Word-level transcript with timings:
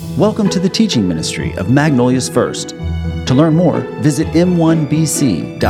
Welcome 0.00 0.48
to 0.50 0.58
the 0.58 0.68
teaching 0.68 1.06
ministry 1.06 1.52
of 1.58 1.70
Magnolia's 1.70 2.26
First. 2.26 2.70
To 2.70 3.34
learn 3.34 3.54
more, 3.54 3.80
visit 4.00 4.26
m1bc.org. 4.28 5.60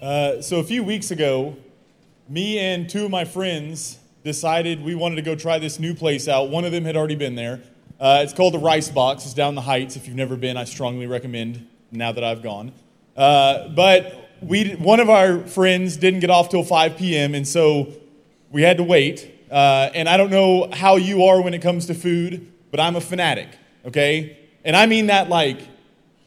Uh, 0.00 0.40
so, 0.40 0.60
a 0.60 0.62
few 0.62 0.84
weeks 0.84 1.10
ago, 1.10 1.56
me 2.28 2.60
and 2.60 2.88
two 2.88 3.06
of 3.06 3.10
my 3.10 3.24
friends 3.24 3.98
decided 4.22 4.84
we 4.84 4.94
wanted 4.94 5.16
to 5.16 5.22
go 5.22 5.34
try 5.34 5.58
this 5.58 5.80
new 5.80 5.92
place 5.92 6.28
out. 6.28 6.50
One 6.50 6.64
of 6.64 6.70
them 6.70 6.84
had 6.84 6.96
already 6.96 7.16
been 7.16 7.34
there. 7.34 7.60
Uh, 7.98 8.20
it's 8.22 8.32
called 8.32 8.54
the 8.54 8.60
Rice 8.60 8.90
Box. 8.90 9.24
It's 9.24 9.34
down 9.34 9.56
the 9.56 9.62
Heights. 9.62 9.96
If 9.96 10.06
you've 10.06 10.14
never 10.14 10.36
been, 10.36 10.56
I 10.56 10.62
strongly 10.62 11.08
recommend 11.08 11.66
now 11.90 12.12
that 12.12 12.22
I've 12.22 12.44
gone. 12.44 12.70
Uh, 13.16 13.70
but 13.70 14.30
we, 14.40 14.74
one 14.74 15.00
of 15.00 15.10
our 15.10 15.40
friends 15.40 15.96
didn't 15.96 16.20
get 16.20 16.30
off 16.30 16.48
till 16.48 16.62
5 16.62 16.96
p.m., 16.96 17.34
and 17.34 17.46
so 17.46 17.92
we 18.52 18.62
had 18.62 18.76
to 18.76 18.84
wait. 18.84 19.30
Uh, 19.50 19.90
and 19.94 20.08
I 20.08 20.16
don't 20.16 20.30
know 20.30 20.70
how 20.72 20.94
you 20.96 21.24
are 21.24 21.42
when 21.42 21.54
it 21.54 21.60
comes 21.60 21.86
to 21.86 21.94
food, 21.94 22.51
but 22.72 22.80
I'm 22.80 22.96
a 22.96 23.00
fanatic, 23.00 23.50
okay? 23.84 24.36
And 24.64 24.74
I 24.74 24.86
mean 24.86 25.06
that 25.06 25.28
like 25.28 25.60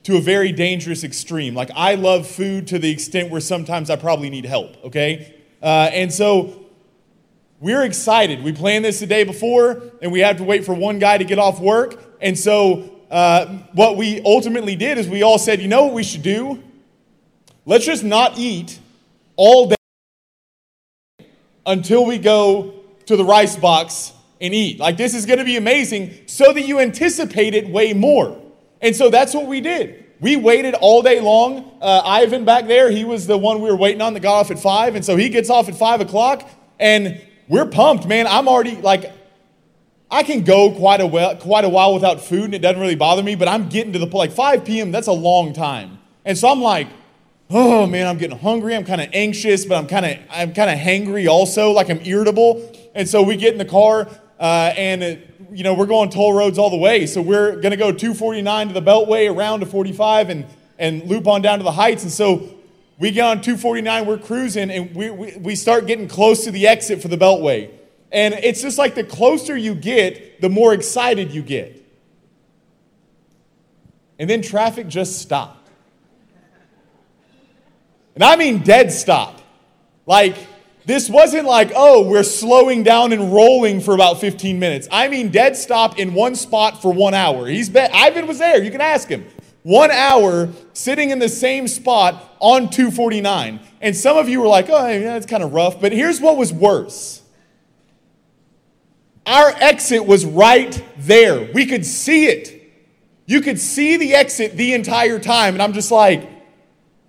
to 0.04 0.16
a 0.16 0.22
very 0.22 0.52
dangerous 0.52 1.04
extreme. 1.04 1.56
Like, 1.56 1.72
I 1.76 1.96
love 1.96 2.28
food 2.28 2.68
to 2.68 2.78
the 2.78 2.92
extent 2.92 3.32
where 3.32 3.42
sometimes 3.42 3.90
I 3.90 3.96
probably 3.96 4.30
need 4.30 4.46
help, 4.46 4.78
okay? 4.86 5.36
Uh, 5.64 5.90
and 5.92 6.14
so 6.14 6.68
we're 7.60 7.84
excited. 7.84 8.44
We 8.44 8.54
planned 8.54 8.86
this 8.86 9.00
the 9.00 9.08
day 9.08 9.24
before, 9.24 9.82
and 10.04 10.12
we 10.12 10.20
have 10.20 10.38
to 10.38 10.44
wait 10.44 10.64
for 10.64 10.76
one 10.76 11.00
guy 11.00 11.18
to 11.18 11.24
get 11.24 11.40
off 11.40 11.60
work. 11.60 12.00
And 12.22 12.38
so, 12.38 12.92
uh, 13.10 13.48
what 13.74 13.98
we 13.98 14.22
ultimately 14.24 14.76
did 14.76 15.00
is 15.00 15.08
we 15.08 15.24
all 15.24 15.40
said, 15.40 15.60
you 15.60 15.68
know 15.68 15.86
what 15.86 15.94
we 15.94 16.04
should 16.04 16.22
do? 16.22 16.64
Let's 17.66 17.86
just 17.86 18.04
not 18.04 18.38
eat 18.38 18.80
all 19.36 19.70
day 19.70 21.26
until 21.66 22.06
we 22.06 22.20
go 22.20 22.76
to 23.08 23.16
the 23.16 23.26
rice 23.26 23.56
box 23.56 24.14
and 24.42 24.54
eat. 24.54 24.80
Like, 24.80 24.98
this 24.98 25.14
is 25.14 25.26
going 25.26 25.40
to 25.40 25.46
be 25.46 25.58
amazing 25.58 26.14
so 26.28 26.54
that 26.54 26.62
you 26.62 26.80
anticipate 26.80 27.54
it 27.54 27.70
way 27.70 27.94
more. 27.94 28.42
And 28.82 28.96
so 28.96 29.10
that's 29.10 29.34
what 29.34 29.48
we 29.48 29.62
did. 29.62 30.06
We 30.20 30.36
waited 30.36 30.74
all 30.76 31.02
day 31.02 31.20
long. 31.20 31.78
Uh, 31.82 32.02
Ivan 32.06 32.46
back 32.46 32.68
there, 32.68 32.90
he 32.90 33.04
was 33.04 33.28
the 33.28 33.38
one 33.38 33.62
we 33.62 33.70
were 33.70 33.76
waiting 33.76 34.02
on 34.02 34.14
that 34.14 34.22
got 34.22 34.40
off 34.40 34.52
at 34.52 34.60
five. 34.60 34.96
And 34.96 35.04
so 35.04 35.16
he 35.16 35.30
gets 35.30 35.50
off 35.50 35.68
at 35.68 35.76
five 35.76 36.02
o'clock, 36.02 36.50
and 36.80 37.22
we're 37.48 37.66
pumped, 37.66 38.08
man. 38.08 38.28
I'm 38.28 38.48
already 38.48 38.76
like, 38.78 39.12
I 40.10 40.24
can 40.24 40.44
go 40.44 40.72
quite 40.72 41.02
a 41.02 41.08
while, 41.08 41.36
quite 41.36 41.66
a 41.66 41.70
while 41.70 41.94
without 41.94 42.22
food, 42.22 42.46
and 42.46 42.56
it 42.56 42.60
doesn't 42.60 42.80
really 42.80 42.96
bother 42.96 43.24
me. 43.24 43.36
But 43.36 43.48
I'm 43.48 43.70
getting 43.70 43.94
to 43.94 44.00
the 44.00 44.08
point 44.08 44.30
like 44.30 44.32
5 44.32 44.66
p.m. 44.66 44.92
That's 44.92 45.08
a 45.08 45.14
long 45.14 45.54
time, 45.54 46.00
and 46.24 46.38
so 46.38 46.50
I'm 46.50 46.62
like, 46.62 46.88
oh 47.50 47.86
man, 47.86 48.08
I'm 48.08 48.18
getting 48.18 48.38
hungry. 48.38 48.76
I'm 48.76 48.86
kind 48.86 49.02
of 49.02 49.10
anxious, 49.14 49.66
but 49.66 49.76
I'm 49.76 49.88
kind 49.88 50.06
of 50.06 50.18
I'm 50.32 50.54
kind 50.54 50.70
of 50.70 50.78
hangry 50.78 51.28
also, 51.28 51.72
like 51.72 51.90
I'm 51.90 52.02
irritable. 52.04 52.72
And 52.96 53.10
so 53.10 53.22
we 53.22 53.36
get 53.36 53.52
in 53.52 53.58
the 53.58 53.66
car, 53.66 54.08
uh, 54.40 54.74
and 54.76 55.04
it, 55.04 55.36
you 55.52 55.64
know 55.64 55.74
we're 55.74 55.86
going 55.86 56.10
toll 56.10 56.34
roads 56.34 56.58
all 56.58 56.70
the 56.70 56.78
way. 56.78 57.06
So 57.06 57.22
we're 57.22 57.60
gonna 57.62 57.78
go 57.78 57.92
249 57.92 58.70
to 58.70 58.74
the 58.74 58.82
Beltway, 58.82 59.34
around 59.34 59.62
to 59.62 59.66
45, 59.66 60.30
and 60.30 60.46
and 60.78 61.04
loop 61.06 61.28
on 61.28 61.42
down 61.42 61.60
to 61.60 61.64
the 61.64 61.72
Heights. 61.72 62.04
And 62.04 62.12
so 62.12 62.56
we 62.98 63.12
get 63.12 63.26
on 63.26 63.42
249, 63.42 64.06
we're 64.06 64.18
cruising, 64.18 64.72
and 64.72 64.96
we, 64.96 65.10
we, 65.10 65.38
we 65.38 65.56
start 65.56 65.86
getting 65.86 66.08
close 66.08 66.46
to 66.46 66.52
the 66.52 66.68
exit 66.68 67.02
for 67.02 67.08
the 67.08 67.18
Beltway. 67.18 67.72
And 68.12 68.34
it's 68.36 68.62
just 68.62 68.78
like 68.78 68.96
the 68.96 69.04
closer 69.04 69.58
you 69.58 69.76
get, 69.76 70.42
the 70.42 70.50
more 70.50 70.74
excited 70.74 71.34
you 71.34 71.42
get. 71.42 71.82
And 74.18 74.30
then 74.30 74.42
traffic 74.42 74.88
just 74.88 75.20
stopped. 75.20 75.70
And 78.14 78.24
I 78.24 78.38
mean 78.38 78.60
dead 78.60 78.94
stop. 78.94 79.42
Like, 80.06 80.38
this 80.86 81.10
wasn't 81.10 81.46
like, 81.46 81.72
oh, 81.76 82.08
we're 82.08 82.24
slowing 82.24 82.84
down 82.84 83.12
and 83.12 83.34
rolling 83.34 83.82
for 83.82 83.94
about 83.94 84.20
15 84.20 84.60
minutes. 84.60 84.88
I 84.92 85.08
mean 85.08 85.30
dead 85.30 85.58
stop 85.58 85.98
in 85.98 86.14
one 86.14 86.36
spot 86.36 86.82
for 86.82 86.94
one 86.94 87.14
hour. 87.14 87.48
He's 87.48 87.70
been, 87.70 87.90
Ivan 87.94 88.28
was 88.28 88.40
there. 88.40 88.64
You 88.64 88.72
can 88.72 88.82
ask 88.82 89.08
him. 89.08 89.26
One 89.64 89.90
hour 89.90 90.50
sitting 90.74 91.10
in 91.10 91.18
the 91.18 91.30
same 91.30 91.68
spot 91.68 92.36
on 92.40 92.70
249. 92.70 93.60
And 93.82 93.96
some 93.96 94.16
of 94.16 94.30
you 94.30 94.42
were 94.42 94.48
like, 94.48 94.70
oh, 94.70 94.88
yeah, 94.88 95.16
it's 95.16 95.26
kind 95.26 95.42
of 95.42 95.54
rough. 95.54 95.82
But 95.82 95.92
here's 95.92 96.22
what 96.22 96.38
was 96.38 96.54
worse 96.54 97.24
our 99.26 99.50
exit 99.60 100.06
was 100.06 100.24
right 100.26 100.84
there. 100.98 101.52
We 101.52 101.66
could 101.66 101.86
see 101.86 102.28
it. 102.28 102.62
You 103.26 103.42
could 103.42 103.60
see 103.60 103.98
the 103.98 104.14
exit 104.14 104.56
the 104.56 104.74
entire 104.74 105.20
time. 105.20 105.56
And 105.56 105.64
I'm 105.64 105.74
just 105.74 105.92
like, 105.92 106.30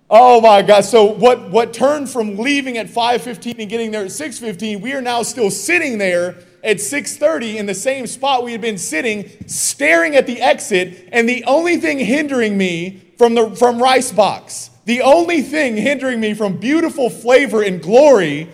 oh 0.09 0.41
my 0.41 0.61
God. 0.61 0.85
So 0.85 1.05
what, 1.05 1.49
what 1.49 1.73
turned 1.73 2.09
from 2.09 2.37
leaving 2.37 2.77
at 2.77 2.87
5.15 2.87 3.59
and 3.59 3.69
getting 3.69 3.91
there 3.91 4.01
at 4.01 4.07
6.15, 4.07 4.81
we 4.81 4.93
are 4.93 5.01
now 5.01 5.23
still 5.23 5.51
sitting 5.51 5.97
there 5.97 6.35
at 6.63 6.77
6.30 6.77 7.55
in 7.55 7.65
the 7.65 7.73
same 7.73 8.07
spot 8.07 8.43
we 8.43 8.51
had 8.51 8.61
been 8.61 8.77
sitting, 8.77 9.29
staring 9.47 10.15
at 10.15 10.27
the 10.27 10.41
exit. 10.41 11.09
And 11.11 11.27
the 11.27 11.43
only 11.45 11.77
thing 11.77 11.99
hindering 11.99 12.57
me 12.57 13.13
from, 13.17 13.35
the, 13.35 13.55
from 13.55 13.81
Rice 13.81 14.11
Box, 14.11 14.69
the 14.85 15.01
only 15.01 15.41
thing 15.41 15.75
hindering 15.75 16.19
me 16.19 16.33
from 16.33 16.57
beautiful 16.57 17.09
flavor 17.09 17.61
and 17.61 17.81
glory 17.81 18.49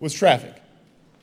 was 0.00 0.12
traffic. 0.12 0.54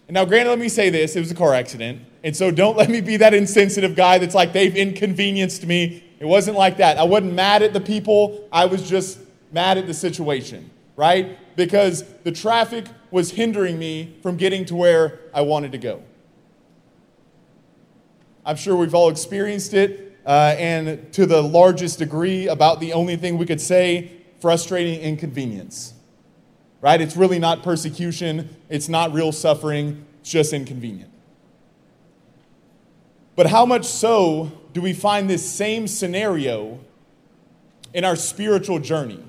And 0.08 0.16
now, 0.16 0.26
granted, 0.26 0.50
let 0.50 0.60
me 0.60 0.70
say 0.70 0.90
this 0.90 1.16
it 1.16 1.20
was 1.20 1.32
a 1.32 1.36
car 1.36 1.54
accident. 1.54 2.02
And 2.24 2.36
so 2.36 2.52
don't 2.52 2.78
let 2.78 2.90
me 2.90 3.02
be 3.02 3.18
that 3.18 3.34
insensitive 3.34 3.96
guy 3.96 4.18
that's 4.18 4.36
like, 4.36 4.54
they've 4.54 4.76
inconvenienced 4.76 5.66
me. 5.66 6.04
It 6.22 6.26
wasn't 6.26 6.56
like 6.56 6.78
that. 6.78 6.98
I 6.98 7.04
wasn't 7.04 7.34
mad 7.34 7.64
at 7.64 7.74
the 7.74 7.82
people, 7.82 8.48
I 8.50 8.66
was 8.68 8.88
just 8.88 9.20
mad 9.52 9.78
at 9.78 9.88
the 9.88 9.94
situation, 9.94 10.72
right? 10.96 11.38
Because 11.58 12.06
the 12.24 12.32
traffic 12.32 12.86
was 13.12 13.32
hindering 13.32 13.78
me 13.78 14.16
from 14.24 14.38
getting 14.38 14.64
to 14.66 14.76
where 14.76 15.20
I 15.34 15.42
wanted 15.42 15.74
to 15.74 15.78
go. 15.78 16.02
I'm 18.46 18.56
sure 18.56 18.78
we've 18.78 18.96
all 18.96 19.10
experienced 19.10 19.74
it, 19.74 20.18
uh, 20.26 20.56
and 20.58 21.12
to 21.12 21.26
the 21.26 21.42
largest 21.42 22.00
degree, 22.00 22.48
about 22.48 22.80
the 22.80 22.94
only 22.94 23.18
thing 23.18 23.38
we 23.38 23.46
could 23.46 23.60
say 23.60 24.12
frustrating 24.40 25.02
inconvenience 25.02 25.96
right? 26.82 27.00
It's 27.00 27.16
really 27.16 27.40
not 27.40 27.64
persecution, 27.64 28.50
it's 28.68 28.90
not 28.90 29.14
real 29.14 29.32
suffering, 29.32 30.04
it's 30.20 30.32
just 30.32 30.52
inconvenient. 30.52 31.12
But 33.36 33.48
how 33.48 33.66
much 33.66 33.86
so 33.86 34.52
do 34.74 34.82
we 34.82 34.94
find 34.94 35.30
this 35.30 35.50
same 35.50 35.88
scenario 35.88 36.80
in 37.94 38.06
our 38.06 38.16
spiritual 38.16 38.80
journey? 38.80 39.24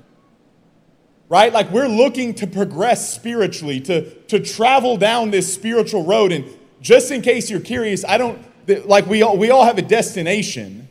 Right? 1.29 1.51
Like 1.51 1.71
we're 1.71 1.87
looking 1.87 2.33
to 2.35 2.47
progress 2.47 3.13
spiritually, 3.13 3.81
to, 3.81 4.09
to 4.25 4.39
travel 4.39 4.97
down 4.97 5.31
this 5.31 5.51
spiritual 5.51 6.05
road. 6.05 6.31
And 6.31 6.45
just 6.81 7.11
in 7.11 7.21
case 7.21 7.49
you're 7.49 7.59
curious, 7.59 8.05
I 8.05 8.17
don't, 8.17 8.39
like 8.87 9.07
we 9.07 9.23
all, 9.23 9.37
we 9.37 9.49
all 9.49 9.65
have 9.65 9.77
a 9.77 9.81
destination. 9.81 10.87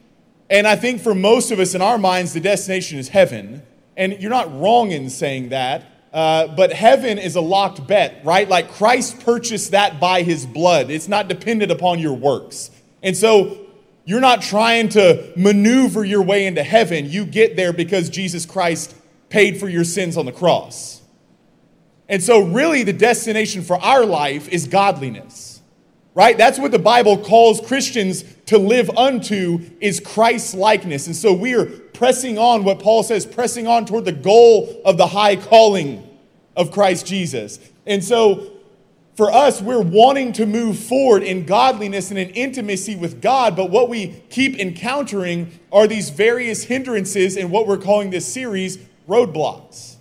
And 0.51 0.67
I 0.67 0.77
think 0.77 1.01
for 1.01 1.15
most 1.15 1.51
of 1.51 1.61
us 1.61 1.75
in 1.75 1.83
our 1.83 1.99
minds, 1.99 2.33
the 2.33 2.41
destination 2.41 2.99
is 2.99 3.09
heaven. 3.09 3.63
And 3.97 4.21
you're 4.21 4.31
not 4.31 4.53
wrong 4.61 4.91
in 4.91 5.11
saying 5.11 5.51
that. 5.51 5.85
Uh, 6.13 6.49
but 6.49 6.73
heaven 6.73 7.19
is 7.19 7.37
a 7.37 7.41
locked 7.41 7.87
bet, 7.87 8.21
right? 8.23 8.47
Like 8.47 8.71
Christ 8.73 9.21
purchased 9.21 9.71
that 9.71 9.99
by 9.99 10.23
his 10.23 10.45
blood. 10.45 10.91
It's 10.91 11.09
not 11.09 11.27
dependent 11.29 11.73
upon 11.73 12.01
your 12.01 12.13
works. 12.13 12.71
And 13.03 13.17
so 13.17 13.62
you're 14.05 14.21
not 14.21 14.43
trying 14.43 14.89
to 14.91 15.33
maneuver 15.37 16.05
your 16.05 16.23
way 16.23 16.47
into 16.47 16.63
heaven. 16.63 17.09
You 17.09 17.25
get 17.25 17.57
there 17.57 17.73
because 17.73 18.11
Jesus 18.11 18.45
Christ 18.47 18.95
paid 19.29 19.59
for 19.59 19.69
your 19.69 19.85
sins 19.85 20.17
on 20.17 20.27
the 20.27 20.33
cross. 20.33 21.03
And 22.09 22.23
so, 22.23 22.43
really, 22.43 22.83
the 22.83 22.93
destination 22.93 23.63
for 23.63 23.77
our 23.77 24.05
life 24.05 24.49
is 24.49 24.67
godliness, 24.67 25.63
right? 26.15 26.37
That's 26.37 26.59
what 26.59 26.73
the 26.73 26.79
Bible 26.79 27.17
calls 27.17 27.61
Christians 27.61 28.25
to 28.47 28.59
live 28.59 28.91
unto 28.91 29.61
is 29.81 30.01
Christ's 30.01 30.55
likeness. 30.55 31.07
And 31.07 31.17
so, 31.17 31.33
we 31.33 31.55
are 31.55 31.67
pressing 31.67 32.39
on 32.39 32.65
what 32.65 32.81
Paul 32.81 33.03
says, 33.03 33.25
pressing 33.25 33.67
on 33.67 33.87
toward 33.87 34.05
the 34.05 34.13
goal 34.13 34.83
of 34.85 34.97
the 34.97 35.07
high 35.07 35.37
calling 35.37 36.07
of 36.57 36.71
Christ 36.71 37.07
Jesus. 37.07 37.59
And 37.87 38.03
so 38.03 38.52
for 39.15 39.31
us, 39.31 39.61
we're 39.61 39.83
wanting 39.83 40.33
to 40.35 40.47
move 40.47 40.79
forward 40.79 41.23
in 41.23 41.45
godliness 41.45 42.11
and 42.11 42.19
in 42.19 42.31
intimacy 42.31 42.97
with 42.97 43.21
God, 43.21 43.55
but 43.55 43.71
what 43.71 43.89
we 43.91 44.23
keep 44.31 44.59
encountering 44.59 45.59
are 45.71 45.87
these 45.87 46.09
various 46.09 46.65
hindrances 46.65 47.37
in 47.37 47.51
what 47.51 47.67
we're 47.67 47.79
calling 47.79 48.11
this 48.11 48.33
series 48.33 48.79
roadblocks. 49.07 49.97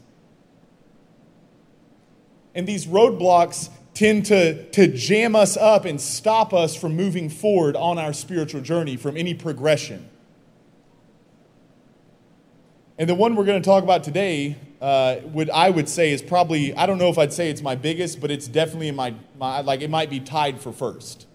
And 2.55 2.65
these 2.65 2.85
roadblocks 2.85 3.69
tend 3.93 4.25
to, 4.27 4.69
to 4.71 4.87
jam 4.87 5.35
us 5.35 5.57
up 5.57 5.83
and 5.83 5.99
stop 5.99 6.53
us 6.53 6.75
from 6.75 6.95
moving 6.95 7.29
forward 7.29 7.75
on 7.75 7.97
our 7.97 8.13
spiritual 8.13 8.61
journey, 8.61 8.95
from 8.95 9.17
any 9.17 9.33
progression. 9.33 10.09
And 12.97 13.09
the 13.09 13.15
one 13.15 13.35
we're 13.35 13.45
going 13.45 13.61
to 13.61 13.65
talk 13.65 13.83
about 13.83 14.03
today, 14.03 14.55
uh, 14.81 15.17
would 15.25 15.49
I 15.51 15.69
would 15.69 15.87
say 15.87 16.11
is 16.11 16.21
probably 16.21 16.75
I 16.75 16.85
don't 16.87 16.97
know 16.97 17.09
if 17.09 17.17
I'd 17.17 17.33
say 17.33 17.49
it's 17.49 17.61
my 17.61 17.75
biggest, 17.75 18.19
but 18.19 18.31
it's 18.31 18.47
definitely 18.47 18.87
in 18.89 18.95
my, 18.95 19.13
my 19.37 19.61
like 19.61 19.81
it 19.81 19.89
might 19.89 20.09
be 20.09 20.19
tied 20.19 20.59
for 20.59 20.73
first. 20.73 21.27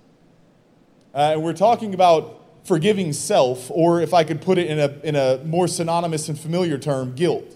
Uh, 1.14 1.32
and 1.34 1.42
we're 1.42 1.52
talking 1.54 1.94
about 1.94 2.42
forgiving 2.64 3.12
self, 3.12 3.70
or 3.70 4.00
if 4.00 4.12
I 4.14 4.24
could 4.24 4.42
put 4.42 4.58
it 4.58 4.68
in 4.68 4.78
a 4.80 4.88
in 5.04 5.16
a 5.16 5.38
more 5.44 5.68
synonymous 5.68 6.28
and 6.28 6.38
familiar 6.38 6.78
term, 6.78 7.14
guilt. 7.14 7.54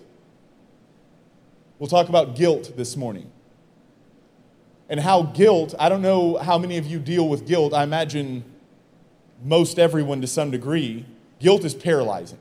We'll 1.78 1.88
talk 1.88 2.08
about 2.08 2.36
guilt 2.36 2.74
this 2.76 2.96
morning. 2.96 3.30
and 4.88 5.00
how 5.00 5.22
guilt, 5.22 5.74
I 5.78 5.88
don't 5.88 6.02
know 6.02 6.36
how 6.38 6.58
many 6.58 6.76
of 6.76 6.86
you 6.86 6.98
deal 6.98 7.28
with 7.28 7.46
guilt. 7.46 7.72
I 7.72 7.84
imagine 7.84 8.44
most 9.44 9.78
everyone 9.78 10.20
to 10.20 10.26
some 10.26 10.50
degree. 10.50 11.06
Guilt 11.38 11.64
is 11.64 11.74
paralyzing. 11.74 12.38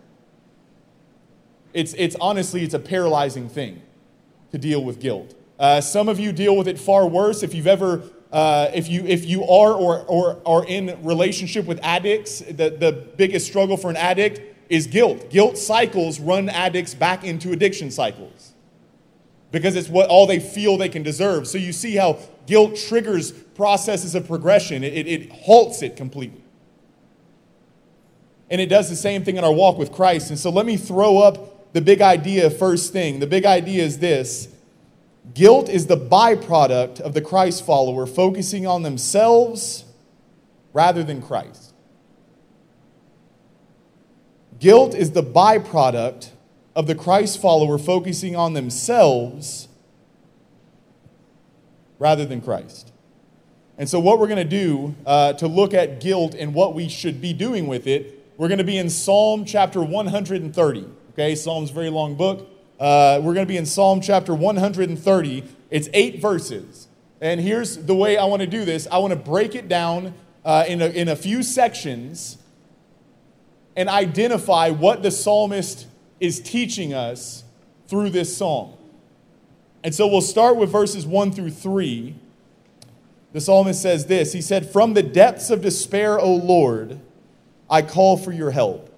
It's, 1.74 1.94
it's 1.98 2.16
honestly, 2.20 2.64
it's 2.64 2.74
a 2.74 2.80
paralyzing 2.80 3.50
thing 3.50 3.82
to 4.52 4.58
deal 4.58 4.84
with 4.84 5.00
guilt. 5.00 5.36
Uh, 5.60 5.82
some 5.82 6.08
of 6.08 6.20
you 6.20 6.32
deal 6.32 6.56
with 6.56 6.68
it 6.68 6.80
far 6.80 7.08
worse. 7.08 7.44
If 7.44 7.54
you've 7.54 7.68
ever, 7.68 8.04
uh, 8.32 8.70
if 8.74 8.88
you 8.88 9.06
if 9.06 9.26
you 9.26 9.44
are 9.44 9.74
or 9.74 10.06
or 10.06 10.42
are 10.46 10.66
in 10.66 10.98
relationship 11.04 11.66
with 11.66 11.80
addicts, 11.84 12.40
the, 12.40 12.70
the 12.70 13.08
biggest 13.18 13.46
struggle 13.46 13.76
for 13.76 13.90
an 13.90 13.98
addict 13.98 14.40
is 14.70 14.88
guilt. 14.88 15.30
Guilt 15.30 15.58
cycles 15.58 16.20
run 16.20 16.48
addicts 16.48 16.94
back 16.94 17.26
into 17.26 17.52
addiction 17.52 17.92
cycles 17.92 18.54
because 19.52 19.76
it's 19.76 19.90
what 19.90 20.08
all 20.10 20.28
they 20.28 20.40
feel 20.40 20.78
they 20.78 20.90
can 20.90 21.04
deserve. 21.04 21.48
So 21.48 21.58
you 21.58 21.74
see 21.74 21.96
how 21.96 22.20
guilt 22.46 22.78
triggers 22.78 23.32
processes 23.32 24.16
of 24.16 24.28
progression. 24.28 24.84
It, 24.84 24.94
it, 24.94 25.08
it 25.08 25.32
halts 25.32 25.82
it 25.82 25.96
completely. 25.96 26.44
And 28.50 28.62
it 28.62 28.68
does 28.68 28.90
the 28.90 28.96
same 28.96 29.24
thing 29.24 29.38
in 29.38 29.44
our 29.44 29.52
walk 29.52 29.78
with 29.78 29.92
Christ. 29.92 30.30
And 30.30 30.40
so 30.40 30.50
let 30.50 30.66
me 30.66 30.78
throw 30.78 31.18
up 31.18 31.59
the 31.74 31.82
big 31.82 32.02
idea 32.02 32.50
first 32.50 32.92
thing. 32.92 33.20
The 33.20 33.28
big 33.28 33.46
idea 33.46 33.84
is 33.84 34.00
this 34.00 34.50
guilt 35.34 35.70
is 35.70 35.88
the 35.88 35.98
byproduct 35.98 37.00
of 37.00 37.14
the 37.14 37.22
Christ 37.22 37.66
follower 37.66 38.06
focusing 38.06 38.66
on 38.66 38.84
themselves 38.84 39.86
rather 40.74 41.04
than 41.04 41.22
Christ. 41.22 41.74
Guilt 44.60 44.94
is 44.94 45.12
the 45.12 45.24
byproduct 45.24 46.30
of 46.76 46.88
the 46.88 46.96
Christ 46.96 47.42
follower 47.42 47.78
focusing 47.78 48.36
on 48.36 48.54
themselves 48.54 49.68
rather 51.98 52.26
than 52.26 52.42
Christ. 52.42 52.92
And 53.78 53.88
so, 53.88 54.00
what 54.00 54.20
we're 54.20 54.28
going 54.28 54.38
to 54.38 54.44
do 54.44 54.96
uh, 55.06 55.34
to 55.34 55.48
look 55.48 55.74
at 55.74 56.02
guilt 56.02 56.36
and 56.36 56.54
what 56.54 56.76
we 56.76 56.90
should 56.90 57.22
be 57.22 57.32
doing 57.32 57.68
with 57.68 57.88
it, 57.88 58.26
we're 58.38 58.50
going 58.50 58.58
to 58.58 58.66
be 58.66 58.78
in 58.78 58.90
Psalm 58.90 59.46
chapter 59.46 59.82
130. 59.82 60.86
Okay, 61.20 61.36
Psalm's 61.36 61.70
very 61.70 61.90
long 61.90 62.16
book. 62.16 62.50
Uh, 62.80 63.20
we're 63.22 63.34
going 63.34 63.46
to 63.46 63.52
be 63.52 63.58
in 63.58 63.66
Psalm 63.66 64.00
chapter 64.00 64.34
130. 64.34 65.44
It's 65.70 65.90
eight 65.94 66.22
verses. 66.22 66.88
And 67.20 67.42
here's 67.42 67.76
the 67.76 67.94
way 67.94 68.18
I 68.18 68.24
want 68.24 68.42
to 68.42 68.48
do 68.48 68.64
this 68.64 68.88
I 68.90 69.00
want 69.00 69.12
to 69.12 69.20
break 69.20 69.54
it 69.54 69.68
down 69.68 70.14
uh, 70.46 70.64
in, 70.66 70.82
a, 70.82 70.86
in 70.86 71.10
a 71.10 71.18
few 71.18 71.44
sections 71.44 72.38
and 73.76 73.90
identify 73.90 74.70
what 74.70 75.04
the 75.04 75.12
psalmist 75.12 75.88
is 76.22 76.40
teaching 76.40 76.94
us 76.94 77.44
through 77.90 78.12
this 78.12 78.38
psalm. 78.38 78.76
And 79.84 79.94
so 79.94 80.08
we'll 80.08 80.22
start 80.22 80.56
with 80.56 80.72
verses 80.72 81.06
1 81.06 81.34
through 81.34 81.52
3. 81.52 82.16
The 83.34 83.42
psalmist 83.42 83.82
says 83.82 84.06
this 84.06 84.32
He 84.32 84.42
said, 84.42 84.72
From 84.72 84.94
the 84.94 85.04
depths 85.04 85.50
of 85.50 85.62
despair, 85.62 86.18
O 86.18 86.34
Lord, 86.34 87.02
I 87.70 87.82
call 87.82 88.16
for 88.16 88.32
your 88.32 88.52
help. 88.52 88.89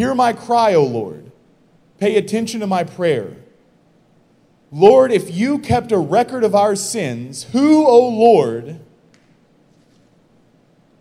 Hear 0.00 0.14
my 0.14 0.32
cry, 0.32 0.72
O 0.72 0.82
Lord. 0.82 1.30
Pay 1.98 2.16
attention 2.16 2.60
to 2.60 2.66
my 2.66 2.84
prayer. 2.84 3.36
Lord, 4.72 5.12
if 5.12 5.30
you 5.30 5.58
kept 5.58 5.92
a 5.92 5.98
record 5.98 6.42
of 6.42 6.54
our 6.54 6.74
sins, 6.74 7.42
who, 7.52 7.86
O 7.86 8.08
Lord, 8.08 8.80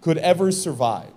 could 0.01 0.17
ever 0.17 0.51
survive? 0.51 1.13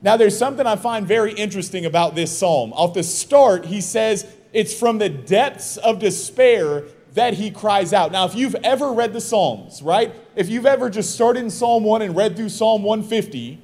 Now, 0.00 0.16
there's 0.16 0.38
something 0.38 0.66
I 0.66 0.76
find 0.76 1.06
very 1.06 1.34
interesting 1.34 1.84
about 1.84 2.14
this 2.14 2.38
psalm. 2.38 2.72
Off 2.72 2.94
the 2.94 3.02
start, 3.02 3.66
he 3.66 3.82
says 3.82 4.26
it's 4.54 4.72
from 4.72 4.96
the 4.96 5.10
depths 5.10 5.76
of 5.76 5.98
despair 5.98 6.84
that 7.12 7.34
he 7.34 7.50
cries 7.50 7.92
out. 7.92 8.12
Now, 8.12 8.24
if 8.24 8.34
you've 8.34 8.56
ever 8.64 8.92
read 8.92 9.12
the 9.12 9.20
Psalms, 9.20 9.82
right? 9.82 10.14
If 10.36 10.48
you've 10.48 10.64
ever 10.64 10.88
just 10.88 11.14
started 11.14 11.40
in 11.40 11.50
Psalm 11.50 11.84
1 11.84 12.00
and 12.00 12.16
read 12.16 12.34
through 12.34 12.48
Psalm 12.48 12.82
150, 12.82 13.60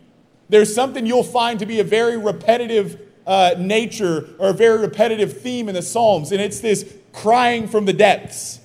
there's 0.50 0.75
something 0.75 1.06
you'll 1.06 1.23
find 1.23 1.58
to 1.61 1.67
be 1.67 1.81
a 1.81 1.85
very 1.85 2.19
repetitive 2.19 3.00
uh, 3.26 3.55
nature 3.56 4.29
or 4.38 4.50
a 4.50 4.52
very 4.52 4.79
repetitive 4.79 5.41
theme 5.41 5.69
in 5.69 5.75
the 5.75 5.82
Psalms, 5.82 6.32
and 6.32 6.41
it's 6.41 6.61
this 6.61 6.93
crying 7.12 7.69
from 7.69 7.85
the 7.87 7.93
depths. 7.93 8.61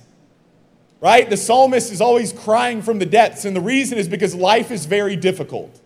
Right? 1.00 1.28
The 1.28 1.36
psalmist 1.36 1.92
is 1.92 2.00
always 2.00 2.32
crying 2.32 2.82
from 2.82 2.98
the 2.98 3.06
depths, 3.06 3.44
and 3.44 3.54
the 3.54 3.60
reason 3.60 3.98
is 3.98 4.08
because 4.08 4.34
life 4.34 4.70
is 4.70 4.86
very 4.86 5.14
difficult. 5.14 5.80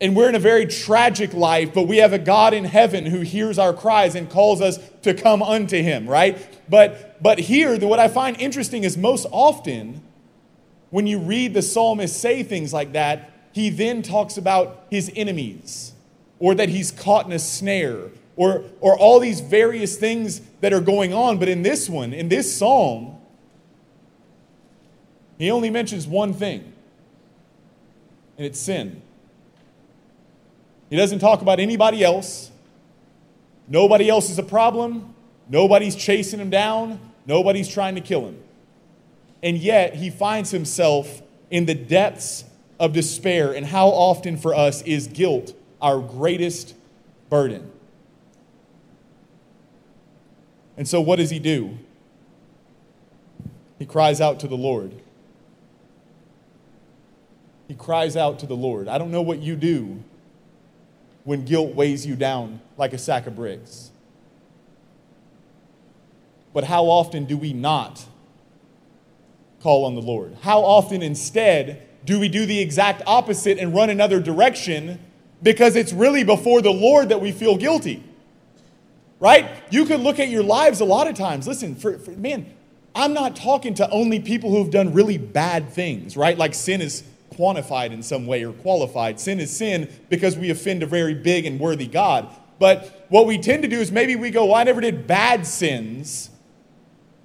And 0.00 0.14
we're 0.14 0.28
in 0.28 0.34
a 0.34 0.40
very 0.40 0.66
tragic 0.66 1.32
life, 1.32 1.72
but 1.72 1.84
we 1.84 1.98
have 1.98 2.12
a 2.12 2.18
God 2.18 2.52
in 2.52 2.64
heaven 2.64 3.06
who 3.06 3.20
hears 3.20 3.58
our 3.58 3.72
cries 3.72 4.14
and 4.14 4.28
calls 4.28 4.60
us 4.60 4.78
to 5.02 5.14
come 5.14 5.42
unto 5.42 5.80
him, 5.80 6.06
right? 6.06 6.36
But 6.68 7.22
but 7.22 7.38
here, 7.38 7.78
what 7.78 8.00
I 8.00 8.08
find 8.08 8.38
interesting 8.38 8.84
is 8.84 8.98
most 8.98 9.26
often 9.30 10.02
when 10.94 11.08
you 11.08 11.18
read 11.18 11.52
the 11.54 11.60
psalmist 11.60 12.20
say 12.20 12.44
things 12.44 12.72
like 12.72 12.92
that, 12.92 13.32
he 13.50 13.68
then 13.68 14.00
talks 14.00 14.36
about 14.36 14.84
his 14.90 15.10
enemies 15.16 15.92
or 16.38 16.54
that 16.54 16.68
he's 16.68 16.92
caught 16.92 17.26
in 17.26 17.32
a 17.32 17.38
snare 17.40 18.12
or, 18.36 18.62
or 18.78 18.96
all 18.96 19.18
these 19.18 19.40
various 19.40 19.96
things 19.96 20.40
that 20.60 20.72
are 20.72 20.80
going 20.80 21.12
on. 21.12 21.40
But 21.40 21.48
in 21.48 21.62
this 21.62 21.88
one, 21.88 22.12
in 22.12 22.28
this 22.28 22.56
psalm, 22.56 23.18
he 25.36 25.50
only 25.50 25.68
mentions 25.68 26.06
one 26.06 26.32
thing, 26.32 26.72
and 28.38 28.46
it's 28.46 28.60
sin. 28.60 29.02
He 30.90 30.96
doesn't 30.96 31.18
talk 31.18 31.42
about 31.42 31.58
anybody 31.58 32.04
else. 32.04 32.52
Nobody 33.66 34.08
else 34.08 34.30
is 34.30 34.38
a 34.38 34.44
problem. 34.44 35.12
Nobody's 35.48 35.96
chasing 35.96 36.38
him 36.38 36.50
down. 36.50 37.00
Nobody's 37.26 37.66
trying 37.66 37.96
to 37.96 38.00
kill 38.00 38.28
him 38.28 38.44
and 39.44 39.58
yet 39.58 39.94
he 39.94 40.08
finds 40.08 40.50
himself 40.50 41.22
in 41.50 41.66
the 41.66 41.74
depths 41.74 42.44
of 42.80 42.94
despair. 42.94 43.52
And 43.52 43.66
how 43.66 43.88
often 43.88 44.38
for 44.38 44.54
us 44.54 44.80
is 44.82 45.06
guilt 45.06 45.54
our 45.82 46.00
greatest 46.00 46.74
burden? 47.28 47.70
And 50.78 50.88
so, 50.88 51.00
what 51.00 51.16
does 51.16 51.30
he 51.30 51.38
do? 51.38 51.78
He 53.78 53.84
cries 53.84 54.20
out 54.20 54.40
to 54.40 54.48
the 54.48 54.56
Lord. 54.56 54.94
He 57.68 57.74
cries 57.74 58.16
out 58.16 58.38
to 58.40 58.46
the 58.46 58.56
Lord. 58.56 58.88
I 58.88 58.96
don't 58.96 59.10
know 59.10 59.22
what 59.22 59.40
you 59.40 59.56
do 59.56 60.02
when 61.24 61.44
guilt 61.44 61.74
weighs 61.74 62.06
you 62.06 62.16
down 62.16 62.60
like 62.78 62.94
a 62.94 62.98
sack 62.98 63.26
of 63.26 63.36
bricks. 63.36 63.90
But 66.54 66.64
how 66.64 66.84
often 66.84 67.26
do 67.26 67.36
we 67.36 67.52
not 67.52 68.06
call 69.64 69.86
on 69.86 69.94
the 69.94 70.02
Lord? 70.02 70.36
How 70.42 70.60
often 70.60 71.02
instead 71.02 71.88
do 72.04 72.20
we 72.20 72.28
do 72.28 72.44
the 72.44 72.60
exact 72.60 73.02
opposite 73.06 73.58
and 73.58 73.74
run 73.74 73.88
another 73.88 74.20
direction 74.20 75.00
because 75.42 75.74
it's 75.74 75.90
really 75.90 76.22
before 76.22 76.60
the 76.60 76.70
Lord 76.70 77.08
that 77.08 77.22
we 77.22 77.32
feel 77.32 77.56
guilty? 77.56 78.04
Right? 79.18 79.50
You 79.70 79.86
could 79.86 80.00
look 80.00 80.20
at 80.20 80.28
your 80.28 80.42
lives 80.42 80.80
a 80.80 80.84
lot 80.84 81.08
of 81.08 81.14
times. 81.14 81.48
Listen, 81.48 81.74
for, 81.76 81.98
for 81.98 82.10
man, 82.10 82.52
I'm 82.94 83.14
not 83.14 83.36
talking 83.36 83.72
to 83.76 83.88
only 83.88 84.20
people 84.20 84.50
who've 84.50 84.70
done 84.70 84.92
really 84.92 85.16
bad 85.16 85.70
things, 85.70 86.14
right? 86.14 86.36
Like 86.36 86.52
sin 86.52 86.82
is 86.82 87.02
quantified 87.32 87.90
in 87.90 88.02
some 88.02 88.26
way 88.26 88.44
or 88.44 88.52
qualified. 88.52 89.18
Sin 89.18 89.40
is 89.40 89.56
sin 89.56 89.90
because 90.10 90.36
we 90.36 90.50
offend 90.50 90.82
a 90.82 90.86
very 90.86 91.14
big 91.14 91.46
and 91.46 91.58
worthy 91.58 91.86
God. 91.86 92.28
But 92.58 93.06
what 93.08 93.26
we 93.26 93.38
tend 93.38 93.62
to 93.62 93.68
do 93.68 93.80
is 93.80 93.90
maybe 93.90 94.14
we 94.14 94.30
go, 94.30 94.44
well, 94.44 94.56
I 94.56 94.64
never 94.64 94.82
did 94.82 95.06
bad 95.06 95.46
sins. 95.46 96.28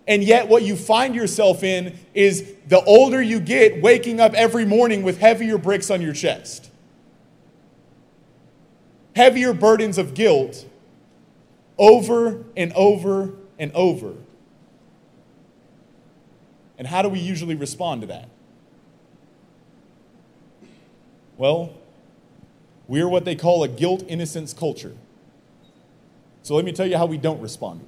And 0.09 0.23
yet, 0.23 0.47
what 0.47 0.63
you 0.63 0.75
find 0.75 1.13
yourself 1.13 1.63
in 1.63 1.97
is 2.15 2.51
the 2.67 2.83
older 2.83 3.21
you 3.21 3.39
get, 3.39 3.79
waking 3.79 4.19
up 4.19 4.33
every 4.33 4.65
morning 4.65 5.03
with 5.03 5.19
heavier 5.19 5.59
bricks 5.59 5.91
on 5.91 6.01
your 6.01 6.13
chest, 6.13 6.71
heavier 9.15 9.53
burdens 9.53 9.99
of 9.99 10.15
guilt 10.15 10.65
over 11.77 12.43
and 12.57 12.73
over 12.73 13.33
and 13.59 13.71
over. 13.73 14.15
And 16.79 16.87
how 16.87 17.03
do 17.03 17.09
we 17.09 17.19
usually 17.19 17.55
respond 17.55 18.01
to 18.01 18.07
that? 18.07 18.29
Well, 21.37 21.75
we're 22.87 23.07
what 23.07 23.25
they 23.25 23.35
call 23.35 23.61
a 23.61 23.67
guilt 23.67 24.03
innocence 24.07 24.53
culture. 24.53 24.95
So 26.41 26.55
let 26.55 26.65
me 26.65 26.71
tell 26.71 26.87
you 26.87 26.97
how 26.97 27.05
we 27.05 27.19
don't 27.19 27.41
respond 27.41 27.85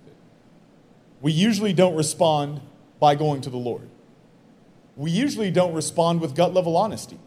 we 1.21 1.31
usually 1.31 1.73
don't 1.73 1.95
respond 1.95 2.61
by 2.99 3.15
going 3.15 3.41
to 3.41 3.49
the 3.49 3.57
Lord. 3.57 3.87
We 4.95 5.11
usually 5.11 5.51
don't 5.51 5.73
respond 5.73 6.21
with 6.21 6.35
gut 6.35 6.53
level 6.53 6.75
honesty. 6.75 7.19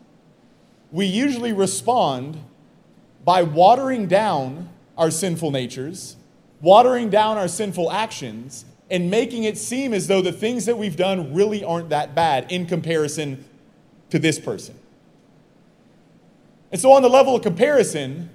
We 0.93 1.07
usually 1.07 1.53
respond 1.53 2.39
by 3.25 3.43
watering 3.43 4.07
down 4.07 4.69
our 4.97 5.11
sinful 5.11 5.51
natures, 5.51 6.17
watering 6.61 7.11
down 7.11 7.37
our 7.37 7.49
sinful 7.49 7.91
actions, 7.91 8.65
and 8.91 9.11
making 9.11 9.45
it 9.45 9.57
seem 9.57 9.95
as 9.95 10.07
though 10.07 10.21
the 10.21 10.33
things 10.33 10.67
that 10.67 10.77
we've 10.77 10.97
done 10.97 11.35
really 11.35 11.65
aren't 11.65 11.89
that 11.89 12.15
bad 12.15 12.51
in 12.53 12.67
comparison 12.67 13.45
to 14.11 14.19
this 14.19 14.39
person. 14.39 14.77
And 16.71 16.81
so, 16.81 16.93
on 16.93 17.03
the 17.03 17.09
level 17.09 17.35
of 17.35 17.43
comparison, 17.43 18.31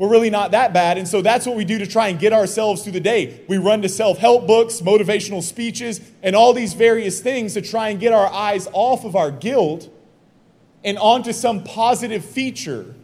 we're 0.00 0.08
really 0.08 0.30
not 0.30 0.52
that 0.52 0.72
bad. 0.72 0.96
And 0.96 1.06
so 1.06 1.20
that's 1.20 1.44
what 1.44 1.56
we 1.56 1.66
do 1.66 1.76
to 1.76 1.86
try 1.86 2.08
and 2.08 2.18
get 2.18 2.32
ourselves 2.32 2.82
through 2.82 2.92
the 2.92 3.00
day. 3.00 3.42
We 3.48 3.58
run 3.58 3.82
to 3.82 3.88
self 3.90 4.16
help 4.16 4.46
books, 4.46 4.80
motivational 4.80 5.42
speeches, 5.42 6.00
and 6.22 6.34
all 6.34 6.54
these 6.54 6.72
various 6.72 7.20
things 7.20 7.52
to 7.52 7.60
try 7.60 7.90
and 7.90 8.00
get 8.00 8.10
our 8.14 8.26
eyes 8.32 8.66
off 8.72 9.04
of 9.04 9.14
our 9.14 9.30
guilt 9.30 9.90
and 10.82 10.96
onto 10.96 11.34
some 11.34 11.64
positive 11.64 12.24
feature 12.24 12.94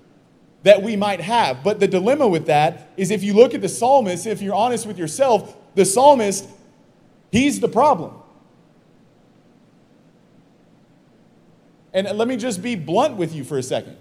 that 0.63 0.83
we 0.83 0.97
might 0.97 1.21
have. 1.21 1.63
But 1.63 1.81
the 1.81 1.87
dilemma 1.87 2.27
with 2.27 2.47
that 2.47 2.91
is 2.97 3.11
if 3.11 3.23
you 3.23 3.35
look 3.35 3.53
at 3.53 3.61
the 3.61 3.69
psalmist, 3.69 4.27
if 4.27 4.41
you're 4.41 4.55
honest 4.55 4.87
with 4.87 4.97
yourself, 4.97 5.55
the 5.75 5.85
psalmist, 5.85 6.49
he's 7.31 7.61
the 7.61 7.69
problem. 7.69 8.15
And 11.93 12.09
let 12.17 12.27
me 12.27 12.39
just 12.39 12.63
be 12.63 12.75
blunt 12.75 13.19
with 13.19 13.35
you 13.35 13.45
for 13.45 13.59
a 13.59 13.63
second. 13.63 13.99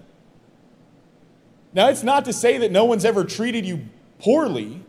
Now, 1.76 1.90
it's 1.90 2.02
not 2.02 2.24
to 2.24 2.32
say 2.32 2.56
that 2.56 2.72
no 2.72 2.86
one's 2.86 3.04
ever 3.04 3.22
treated 3.22 3.66
you 3.66 3.84
poorly, 4.18 4.80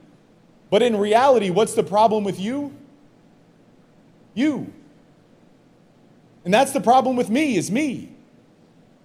but 0.70 0.82
in 0.82 0.96
reality, 0.96 1.50
what's 1.50 1.74
the 1.74 1.84
problem 1.84 2.24
with 2.24 2.39
you? 2.39 2.74
You. 4.34 4.72
And 6.46 6.53
that's 6.53 6.72
the 6.72 6.79
problem 6.79 7.17
with 7.17 7.29
me, 7.29 7.58
is 7.58 7.70
me. 7.70 8.13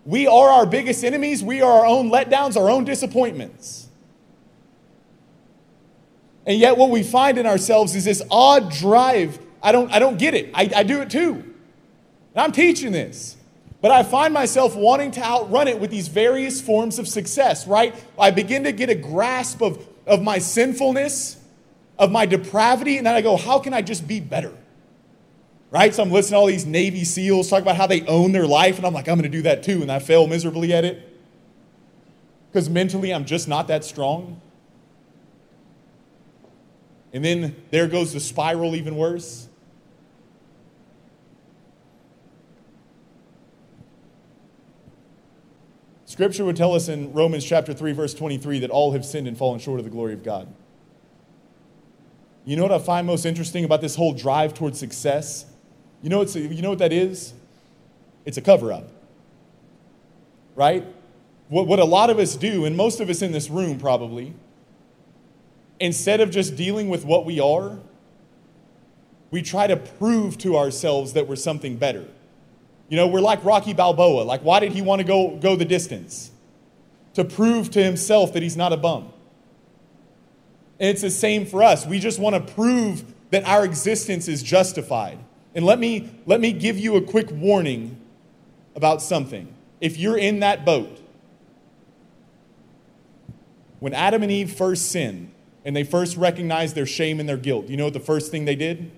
We 0.05 0.29
are 0.29 0.49
our 0.49 0.65
biggest 0.65 1.03
enemies. 1.03 1.43
We 1.43 1.61
are 1.61 1.81
our 1.81 1.87
own 1.87 2.09
letdowns, 2.09 2.57
our 2.57 2.71
own 2.71 2.85
disappointments. 2.85 3.89
And 6.47 6.59
yet, 6.59 6.77
what 6.77 6.91
we 6.91 7.03
find 7.03 7.37
in 7.37 7.47
ourselves 7.47 7.97
is 7.97 8.05
this 8.05 8.23
odd 8.31 8.71
drive. 8.71 9.41
I 9.61 9.73
don't, 9.73 9.91
I 9.91 9.99
don't 9.99 10.19
get 10.21 10.35
it. 10.35 10.51
I, 10.55 10.71
I 10.77 10.83
do 10.85 11.01
it 11.01 11.11
too. 11.11 11.33
And 11.33 12.37
I'm 12.37 12.53
teaching 12.53 12.93
this. 12.93 13.37
But 13.83 13.91
I 13.91 14.05
find 14.05 14.33
myself 14.33 14.77
wanting 14.77 15.11
to 15.11 15.23
outrun 15.23 15.67
it 15.67 15.79
with 15.81 15.91
these 15.91 16.07
various 16.07 16.61
forms 16.61 17.01
of 17.01 17.09
success, 17.09 17.67
right? 17.67 17.95
I 18.17 18.31
begin 18.31 18.63
to 18.65 18.73
get 18.73 18.89
a 18.89 18.95
grasp 18.95 19.61
of, 19.61 19.87
of 20.07 20.23
my 20.23 20.39
sinfulness, 20.39 21.37
of 21.99 22.13
my 22.13 22.25
depravity, 22.25 22.97
and 22.97 23.07
then 23.07 23.15
I 23.15 23.23
go, 23.23 23.37
how 23.37 23.59
can 23.59 23.75
I 23.75 23.83
just 23.83 24.07
be 24.07 24.21
better? 24.21 24.57
Right? 25.73 25.93
So 25.93 26.05
I'm 26.05 26.13
listening 26.13 26.37
to 26.37 26.39
all 26.39 26.47
these 26.47 26.65
Navy 26.65 27.05
SEALs 27.05 27.51
talk 27.51 27.61
about 27.63 27.77
how 27.77 27.89
they 27.89 28.07
own 28.07 28.31
their 28.31 28.47
life, 28.47 28.77
and 28.77 28.87
I'm 28.87 28.95
like, 28.95 29.09
I'm 29.09 29.17
going 29.17 29.31
to 29.31 29.37
do 29.37 29.43
that 29.43 29.65
too, 29.65 29.83
and 29.83 29.91
I 29.91 29.99
fail 29.99 30.29
miserably 30.29 30.73
at 30.73 30.85
it. 30.85 31.09
Because 32.53 32.71
mentally, 32.71 33.13
I'm 33.13 33.25
just 33.25 33.49
not 33.49 33.67
that 33.67 33.85
strong. 33.85 34.41
And 37.13 37.25
then 37.25 37.57
there 37.71 37.89
goes 37.89 38.13
the 38.13 38.21
spiral, 38.21 38.77
even 38.77 38.95
worse. 38.95 39.49
Scripture 46.13 46.45
would 46.45 46.57
tell 46.57 46.75
us 46.75 46.89
in 46.89 47.11
Romans 47.15 47.43
chapter 47.43 47.73
3, 47.73 47.93
verse 47.93 48.13
23, 48.13 48.59
that 48.59 48.69
all 48.71 48.93
have 48.93 49.03
sinned 49.03 49.27
and 49.27 49.35
fallen 49.35 49.59
short 49.59 49.81
of 49.81 49.85
the 49.87 49.91
glory 49.91 50.13
of 50.13 50.23
God. 50.23 50.47
You 52.45 52.55
know 52.55 52.65
what 52.65 52.71
I 52.71 52.79
find 52.81 53.07
most 53.07 53.25
interesting 53.25 53.65
about 53.65 53.81
this 53.81 53.95
whole 53.95 54.13
drive 54.13 54.53
towards 54.53 54.79
success? 54.79 55.47
You 56.03 56.11
know, 56.11 56.21
it's 56.21 56.37
you 56.37 56.61
know 56.61 56.69
what 56.69 56.81
that 56.81 56.93
is? 56.93 57.33
It's 58.27 58.37
a 58.37 58.43
cover 58.43 58.75
up. 58.75 58.91
Right? 60.55 60.85
What, 61.49 61.67
what 61.67 61.79
a 61.79 61.85
lot 61.87 62.11
of 62.11 62.19
us 62.19 62.37
do, 62.37 62.67
and 62.67 62.77
most 62.77 63.01
of 63.01 63.09
us 63.09 63.23
in 63.23 63.33
this 63.33 63.49
room 63.49 63.79
probably, 63.79 64.35
instead 65.81 66.21
of 66.21 66.31
just 66.31 66.57
dealing 66.57 66.91
with 66.91 67.07
what 67.07 67.25
we 67.25 67.41
are, 67.41 67.79
we 69.31 69.41
try 69.41 69.67
to 69.67 69.79
prove 69.79 70.37
to 70.39 70.59
ourselves 70.59 71.15
that 71.15 71.27
we're 71.27 71.37
something 71.37 71.79
better. 71.79 72.07
You 72.93 72.97
know, 72.97 73.07
we're 73.07 73.23
like 73.23 73.43
Rocky 73.43 73.73
Balboa. 73.73 74.21
Like, 74.25 74.43
why 74.43 74.61
did 74.61 74.73
he 74.73 74.83
want 74.83 75.01
to 75.01 75.05
go, 75.05 75.35
go 75.37 75.57
the 75.57 75.65
distance? 75.65 76.31
To 77.15 77.25
prove 77.25 77.71
to 77.71 77.83
himself 77.83 78.35
that 78.35 78.43
he's 78.43 78.55
not 78.55 78.75
a 78.75 78.77
bum. 78.77 79.11
And 80.79 80.91
it's 80.91 81.01
the 81.01 81.09
same 81.09 81.47
for 81.47 81.63
us. 81.63 81.87
We 81.87 82.01
just 82.01 82.19
want 82.19 82.37
to 82.37 82.53
prove 82.53 83.03
that 83.31 83.49
our 83.49 83.65
existence 83.65 84.29
is 84.29 84.43
justified. 84.43 85.19
And 85.55 85.65
let 85.65 85.79
me, 85.79 86.11
let 86.27 86.39
me 86.39 86.53
give 86.53 86.79
you 86.79 86.97
a 86.97 87.01
quick 87.01 87.31
warning 87.31 87.99
about 88.77 89.01
something. 89.01 89.49
If 89.81 89.97
you're 89.97 90.19
in 90.19 90.41
that 90.41 90.67
boat, 90.67 91.01
when 93.81 93.95
Adam 93.95 94.23
and 94.23 94.31
Eve 94.31 94.53
first 94.53 94.93
sinned 94.93 95.33
and 95.65 95.75
they 95.75 95.85
first 95.85 96.19
recognized 96.19 96.75
their 96.75 96.85
shame 96.85 97.21
and 97.21 97.27
their 97.27 97.39
guilt, 97.39 97.69
you 97.69 97.79
know 97.79 97.85
what 97.85 97.95
the 97.95 98.01
first 98.01 98.31
thing 98.31 98.45
they 98.45 98.55
did? 98.55 98.91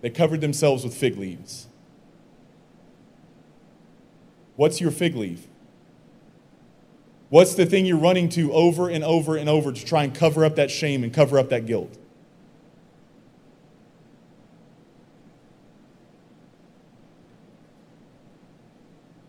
They 0.00 0.08
covered 0.08 0.40
themselves 0.40 0.82
with 0.82 0.94
fig 0.94 1.18
leaves. 1.18 1.66
What's 4.60 4.78
your 4.78 4.90
fig 4.90 5.16
leaf? 5.16 5.46
What's 7.30 7.54
the 7.54 7.64
thing 7.64 7.86
you're 7.86 7.96
running 7.96 8.28
to 8.28 8.52
over 8.52 8.90
and 8.90 9.02
over 9.02 9.34
and 9.34 9.48
over 9.48 9.72
to 9.72 9.84
try 9.86 10.04
and 10.04 10.14
cover 10.14 10.44
up 10.44 10.56
that 10.56 10.70
shame 10.70 11.02
and 11.02 11.14
cover 11.14 11.38
up 11.38 11.48
that 11.48 11.64
guilt? 11.64 11.96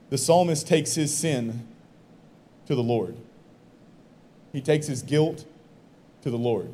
The 0.10 0.18
psalmist 0.18 0.68
takes 0.68 0.96
his 0.96 1.16
sin 1.16 1.66
to 2.66 2.76
the 2.76 2.84
Lord. 2.84 3.16
He 4.52 4.60
takes 4.60 4.88
his 4.88 5.02
guilt 5.02 5.46
to 6.24 6.30
the 6.30 6.38
Lord. 6.38 6.74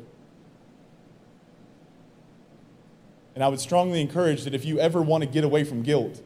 And 3.36 3.44
I 3.44 3.46
would 3.46 3.60
strongly 3.60 4.00
encourage 4.00 4.42
that 4.42 4.52
if 4.52 4.64
you 4.64 4.80
ever 4.80 5.00
want 5.00 5.22
to 5.22 5.30
get 5.30 5.44
away 5.44 5.62
from 5.62 5.84
guilt, 5.84 6.22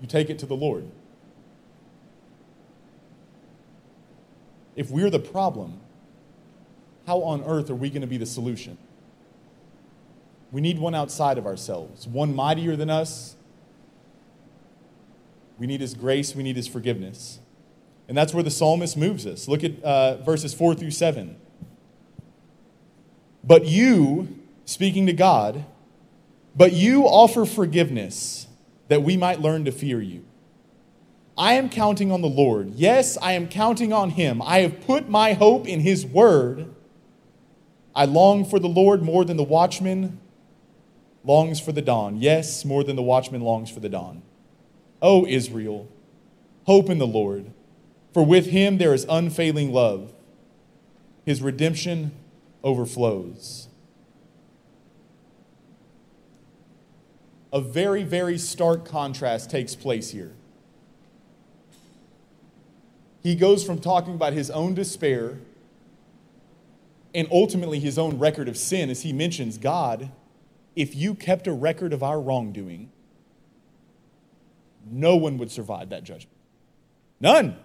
you 0.00 0.06
take 0.06 0.30
it 0.30 0.38
to 0.40 0.46
the 0.46 0.56
Lord. 0.56 0.86
If 4.76 4.90
we're 4.90 5.10
the 5.10 5.18
problem, 5.18 5.80
how 7.06 7.22
on 7.22 7.42
earth 7.44 7.70
are 7.70 7.74
we 7.74 7.90
going 7.90 8.00
to 8.02 8.06
be 8.06 8.16
the 8.16 8.26
solution? 8.26 8.78
We 10.52 10.60
need 10.60 10.78
one 10.78 10.94
outside 10.94 11.38
of 11.38 11.46
ourselves, 11.46 12.06
one 12.06 12.34
mightier 12.34 12.76
than 12.76 12.90
us. 12.90 13.36
We 15.58 15.66
need 15.66 15.80
His 15.80 15.94
grace, 15.94 16.34
we 16.34 16.42
need 16.42 16.56
His 16.56 16.66
forgiveness. 16.66 17.40
And 18.08 18.16
that's 18.16 18.34
where 18.34 18.42
the 18.42 18.50
psalmist 18.50 18.96
moves 18.96 19.26
us. 19.26 19.46
Look 19.46 19.62
at 19.62 19.82
uh, 19.82 20.16
verses 20.22 20.52
4 20.54 20.74
through 20.74 20.90
7. 20.90 21.36
But 23.44 23.66
you, 23.66 24.40
speaking 24.64 25.06
to 25.06 25.12
God, 25.12 25.64
but 26.56 26.72
you 26.72 27.04
offer 27.04 27.44
forgiveness 27.44 28.48
that 28.90 29.04
we 29.04 29.16
might 29.16 29.40
learn 29.40 29.64
to 29.64 29.72
fear 29.72 30.00
you. 30.00 30.24
I 31.38 31.54
am 31.54 31.70
counting 31.70 32.10
on 32.10 32.22
the 32.22 32.28
Lord. 32.28 32.74
Yes, 32.74 33.16
I 33.22 33.32
am 33.32 33.46
counting 33.46 33.92
on 33.92 34.10
Him. 34.10 34.42
I 34.42 34.58
have 34.58 34.80
put 34.84 35.08
my 35.08 35.32
hope 35.32 35.66
in 35.66 35.78
His 35.78 36.04
word. 36.04 36.74
I 37.94 38.04
long 38.04 38.44
for 38.44 38.58
the 38.58 38.68
Lord 38.68 39.02
more 39.02 39.24
than 39.24 39.36
the 39.36 39.44
watchman 39.44 40.20
longs 41.24 41.60
for 41.60 41.70
the 41.70 41.80
dawn. 41.80 42.16
Yes, 42.16 42.64
more 42.64 42.82
than 42.82 42.96
the 42.96 43.02
watchman 43.02 43.42
longs 43.42 43.70
for 43.70 43.78
the 43.78 43.88
dawn. 43.88 44.22
O 45.00 45.24
Israel, 45.24 45.88
hope 46.64 46.90
in 46.90 46.98
the 46.98 47.06
Lord, 47.06 47.52
for 48.12 48.26
with 48.26 48.46
Him 48.46 48.78
there 48.78 48.92
is 48.92 49.06
unfailing 49.08 49.72
love. 49.72 50.12
His 51.24 51.40
redemption 51.40 52.10
overflows. 52.64 53.68
A 57.52 57.60
very, 57.60 58.02
very 58.02 58.38
stark 58.38 58.84
contrast 58.84 59.50
takes 59.50 59.74
place 59.74 60.10
here. 60.10 60.32
He 63.22 63.34
goes 63.34 63.64
from 63.64 63.80
talking 63.80 64.14
about 64.14 64.32
his 64.32 64.50
own 64.50 64.74
despair 64.74 65.38
and 67.14 67.28
ultimately 67.30 67.80
his 67.80 67.98
own 67.98 68.18
record 68.18 68.48
of 68.48 68.56
sin 68.56 68.88
as 68.88 69.02
he 69.02 69.12
mentions 69.12 69.58
God, 69.58 70.10
if 70.76 70.94
you 70.94 71.14
kept 71.14 71.46
a 71.46 71.52
record 71.52 71.92
of 71.92 72.02
our 72.02 72.20
wrongdoing, 72.20 72.90
no 74.88 75.16
one 75.16 75.36
would 75.38 75.50
survive 75.50 75.90
that 75.90 76.04
judgment. 76.04 76.36
None. 77.20 77.56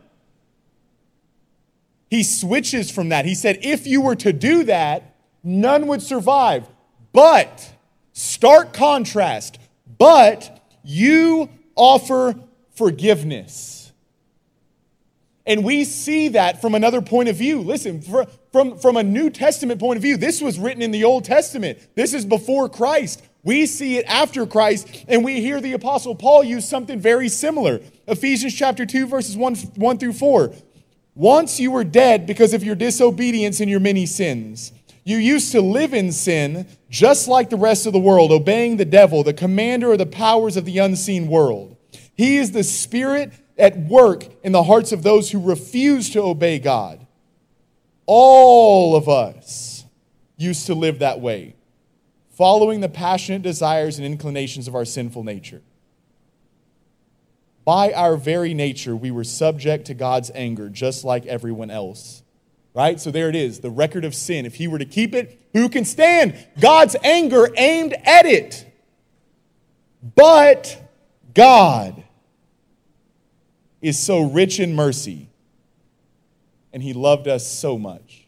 He 2.10 2.24
switches 2.24 2.92
from 2.92 3.10
that. 3.10 3.26
He 3.26 3.36
said, 3.36 3.60
if 3.62 3.88
you 3.88 4.02
were 4.02 4.16
to 4.16 4.34
do 4.34 4.64
that, 4.64 5.16
none 5.44 5.88
would 5.88 6.02
survive. 6.02 6.68
But, 7.14 7.74
stark 8.14 8.74
contrast, 8.74 9.60
but 9.98 10.68
you 10.84 11.50
offer 11.76 12.36
forgiveness. 12.76 13.92
And 15.48 15.64
we 15.64 15.84
see 15.84 16.30
that 16.30 16.60
from 16.60 16.74
another 16.74 17.02
point 17.02 17.30
of 17.30 17.36
view. 17.36 17.62
Listen, 17.62 18.02
from, 18.52 18.78
from 18.80 18.98
a 18.98 19.04
New 19.04 19.30
Testament 19.30 19.80
point 19.80 19.98
of 19.98 20.02
view, 20.02 20.18
this 20.18 20.42
was 20.42 20.58
written 20.58 20.82
in 20.82 20.92
the 20.92 21.04
Old 21.04 21.24
Testament. 21.24 21.78
This 21.96 22.14
is 22.14 22.26
before 22.26 22.68
Christ. 22.68 23.24
We 23.44 23.68
see 23.68 23.98
it 23.98 24.06
after 24.08 24.48
Christ, 24.48 25.06
and 25.08 25.24
we 25.24 25.40
hear 25.40 25.62
the 25.62 25.74
Apostle 25.74 26.16
Paul 26.16 26.44
use 26.44 26.68
something 26.68 27.00
very 27.00 27.30
similar. 27.30 27.80
Ephesians 28.08 28.56
chapter 28.56 28.88
2, 28.88 29.06
verses 29.06 29.38
1, 29.38 29.56
1 29.56 29.98
through 30.00 30.14
4. 30.14 30.52
Once 31.14 31.60
you 31.60 31.70
were 31.70 31.84
dead 31.84 32.26
because 32.26 32.56
of 32.56 32.64
your 32.64 32.76
disobedience 32.76 33.60
and 33.60 33.70
your 33.70 33.80
many 33.80 34.08
sins. 34.08 34.72
You 35.06 35.18
used 35.18 35.52
to 35.52 35.62
live 35.62 35.94
in 35.94 36.12
sin 36.12 36.68
just 36.90 37.28
like 37.28 37.52
the 37.52 37.58
rest 37.58 37.86
of 37.86 37.94
the 37.94 38.00
world, 38.00 38.32
obeying 38.32 38.78
the 38.78 38.86
devil, 38.86 39.24
the 39.24 39.34
commander 39.34 39.92
of 39.92 40.00
the 40.00 40.06
powers 40.08 40.58
of 40.58 40.66
the 40.66 40.80
unseen 40.80 41.28
world. 41.28 41.78
He 42.16 42.38
is 42.38 42.52
the 42.52 42.64
spirit 42.64 43.32
at 43.58 43.78
work 43.78 44.26
in 44.44 44.52
the 44.52 44.64
hearts 44.64 44.92
of 44.92 45.04
those 45.04 45.30
who 45.30 45.40
refuse 45.40 46.10
to 46.10 46.24
obey 46.24 46.58
God. 46.58 47.06
All 48.08 48.96
of 48.96 49.08
us 49.08 49.86
used 50.38 50.66
to 50.68 50.74
live 50.74 51.00
that 51.00 51.22
way, 51.22 51.56
following 52.32 52.82
the 52.82 52.90
passionate 52.90 53.44
desires 53.44 53.98
and 53.98 54.06
inclinations 54.06 54.68
of 54.68 54.74
our 54.74 54.86
sinful 54.86 55.24
nature. 55.24 55.62
By 57.64 57.94
our 57.94 58.18
very 58.18 58.56
nature, 58.56 58.96
we 58.96 59.12
were 59.12 59.24
subject 59.24 59.86
to 59.86 59.94
God's 59.94 60.32
anger, 60.34 60.68
just 60.68 61.04
like 61.04 61.26
everyone 61.28 61.70
else. 61.70 62.24
Right? 62.76 63.00
So 63.00 63.10
there 63.10 63.30
it 63.30 63.38
is, 63.38 63.62
the 63.62 63.70
record 63.70 64.04
of 64.04 64.14
sin. 64.14 64.46
If 64.46 64.56
he 64.56 64.68
were 64.68 64.78
to 64.78 64.86
keep 64.86 65.16
it, 65.16 65.40
who 65.54 65.70
can 65.70 65.86
stand? 65.86 66.36
God's 66.60 66.98
anger 67.06 67.48
aimed 67.56 67.94
at 68.04 68.26
it. 68.26 68.70
But 70.14 70.92
God 71.34 72.04
is 73.82 73.98
so 73.98 74.24
rich 74.24 74.60
in 74.60 74.76
mercy, 74.76 75.30
and 76.74 76.84
he 76.84 76.92
loved 76.92 77.30
us 77.30 77.48
so 77.48 77.78
much. 77.80 78.28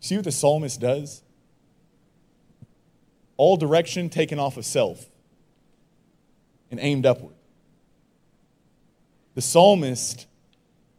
See 0.00 0.16
what 0.16 0.24
the 0.24 0.32
psalmist 0.32 0.80
does? 0.80 1.22
All 3.36 3.56
direction 3.56 4.08
taken 4.10 4.40
off 4.40 4.56
of 4.56 4.64
self 4.64 5.06
and 6.70 6.80
aimed 6.80 7.06
upward. 7.06 7.34
The 9.34 9.42
psalmist, 9.42 10.26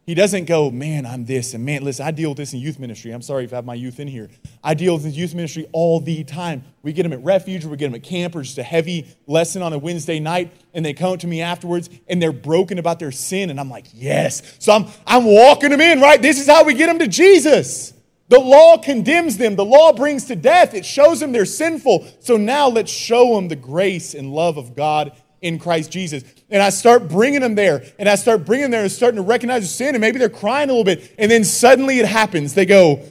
he 0.06 0.16
doesn't 0.16 0.46
go, 0.46 0.72
man, 0.72 1.06
I'm 1.06 1.26
this, 1.26 1.54
and 1.54 1.66
man, 1.66 1.84
listen, 1.84 2.06
I 2.06 2.12
deal 2.12 2.30
with 2.30 2.38
this 2.38 2.54
in 2.54 2.60
youth 2.60 2.80
ministry. 2.80 3.12
I'm 3.12 3.22
sorry 3.22 3.44
if 3.44 3.54
I 3.54 3.58
have 3.58 3.66
my 3.66 3.74
youth 3.74 4.00
in 4.00 4.08
here. 4.08 4.30
I 4.64 4.74
deal 4.74 4.94
with 4.94 5.04
this 5.04 5.16
youth 5.16 5.36
ministry 5.36 5.68
all 5.72 6.00
the 6.00 6.24
time. 6.24 6.64
We 6.82 6.94
get 6.94 7.04
them 7.04 7.14
at 7.14 7.24
refuge, 7.24 7.66
or 7.66 7.70
we 7.70 7.78
get 7.78 7.88
them 7.88 7.96
at 7.96 8.04
camp, 8.04 8.36
or 8.36 8.42
just 8.42 8.58
a 8.58 8.64
heavy 8.64 9.08
lesson 9.28 9.62
on 9.62 9.74
a 9.74 9.78
Wednesday 9.78 10.20
night, 10.20 10.52
and 10.74 10.86
they 10.86 10.94
come 10.94 11.18
to 11.18 11.28
me 11.28 11.42
afterwards, 11.42 11.90
and 12.08 12.22
they're 12.22 12.32
broken 12.32 12.80
about 12.80 12.98
their 12.98 13.12
sin, 13.12 13.50
and 13.50 13.60
I'm 13.60 13.70
like, 13.70 13.88
yes. 13.94 14.56
So 14.60 14.72
I'm, 14.72 14.86
I'm 15.06 15.26
walking 15.26 15.70
them 15.70 15.82
in, 15.82 16.00
right? 16.00 16.22
This 16.22 16.40
is 16.40 16.48
how 16.48 16.64
we 16.64 16.74
get 16.74 16.88
them 16.88 17.00
to 17.00 17.08
Jesus. 17.08 17.94
The 18.30 18.40
law 18.40 18.78
condemns 18.78 19.38
them. 19.38 19.56
The 19.56 19.66
law 19.66 19.92
brings 19.92 20.26
to 20.26 20.36
death. 20.36 20.76
It 20.76 20.86
shows 20.86 21.20
them 21.20 21.32
they're 21.32 21.46
sinful. 21.46 22.08
So 22.22 22.38
now 22.38 22.68
let's 22.70 22.92
show 22.92 23.36
them 23.36 23.48
the 23.48 23.56
grace 23.56 24.14
and 24.14 24.32
love 24.32 24.58
of 24.58 24.76
God 24.76 25.12
in 25.41 25.60
Christ 25.60 25.91
Jesus. 25.91 26.24
And 26.50 26.62
I 26.62 26.69
start 26.69 27.08
bringing 27.08 27.41
them 27.41 27.55
there, 27.55 27.84
and 27.98 28.10
I 28.10 28.15
start 28.15 28.46
bringing 28.46 28.65
them 28.65 28.72
there 28.72 28.84
and 28.84 28.91
starting 28.91 29.17
to 29.17 29.22
recognize 29.22 29.62
the 29.62 29.67
sin, 29.67 29.96
and 29.96 30.01
maybe 30.01 30.19
they're 30.19 30.29
crying 30.29 30.69
a 30.69 30.74
little 30.74 30.84
bit. 30.84 31.13
And 31.17 31.29
then 31.29 31.43
suddenly 31.43 32.00
it 32.00 32.05
happens. 32.05 32.53
They 32.53 32.65
go, 32.65 33.01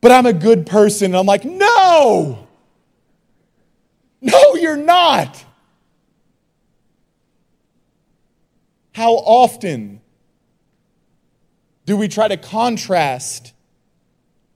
But 0.00 0.12
I'm 0.12 0.26
a 0.26 0.32
good 0.32 0.66
person. 0.66 1.06
And 1.06 1.16
I'm 1.16 1.26
like, 1.26 1.44
No, 1.44 2.48
no, 4.20 4.54
you're 4.54 4.76
not. 4.76 5.44
How 8.92 9.14
often 9.14 10.00
do 11.86 11.96
we 11.96 12.08
try 12.08 12.28
to 12.28 12.36
contrast? 12.36 13.52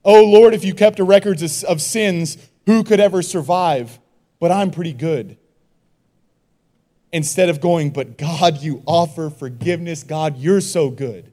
Oh 0.04 0.24
Lord, 0.24 0.52
if 0.54 0.64
you 0.64 0.74
kept 0.74 1.00
a 1.00 1.04
record 1.04 1.42
of 1.42 1.80
sins, 1.80 2.36
who 2.66 2.84
could 2.84 3.00
ever 3.00 3.22
survive? 3.22 3.98
But 4.38 4.52
I'm 4.52 4.70
pretty 4.70 4.92
good. 4.92 5.38
Instead 7.14 7.48
of 7.48 7.60
going, 7.60 7.90
but 7.90 8.18
God, 8.18 8.60
you 8.60 8.82
offer 8.86 9.30
forgiveness. 9.30 10.02
God, 10.02 10.36
you're 10.36 10.60
so 10.60 10.90
good. 10.90 11.32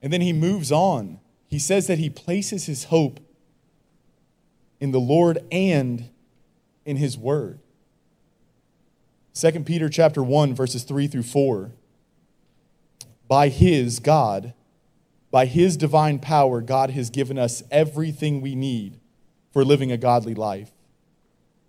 And 0.00 0.10
then 0.10 0.22
he 0.22 0.32
moves 0.32 0.72
on. 0.72 1.20
He 1.46 1.58
says 1.58 1.86
that 1.88 1.98
he 1.98 2.08
places 2.08 2.64
his 2.64 2.84
hope 2.84 3.20
in 4.80 4.92
the 4.92 4.98
Lord 4.98 5.44
and 5.52 6.08
in 6.86 6.96
his 6.96 7.18
word. 7.18 7.60
2 9.34 9.50
Peter 9.64 9.90
chapter 9.90 10.22
1 10.22 10.54
verses 10.54 10.84
3 10.84 11.06
through 11.06 11.24
4 11.24 11.72
By 13.28 13.50
his 13.50 13.98
God 13.98 14.54
by 15.30 15.44
his 15.44 15.76
divine 15.76 16.18
power 16.18 16.62
God 16.62 16.90
has 16.92 17.10
given 17.10 17.38
us 17.38 17.62
everything 17.70 18.40
we 18.40 18.54
need 18.54 18.98
for 19.52 19.64
living 19.66 19.92
a 19.92 19.98
godly 19.98 20.34
life. 20.34 20.72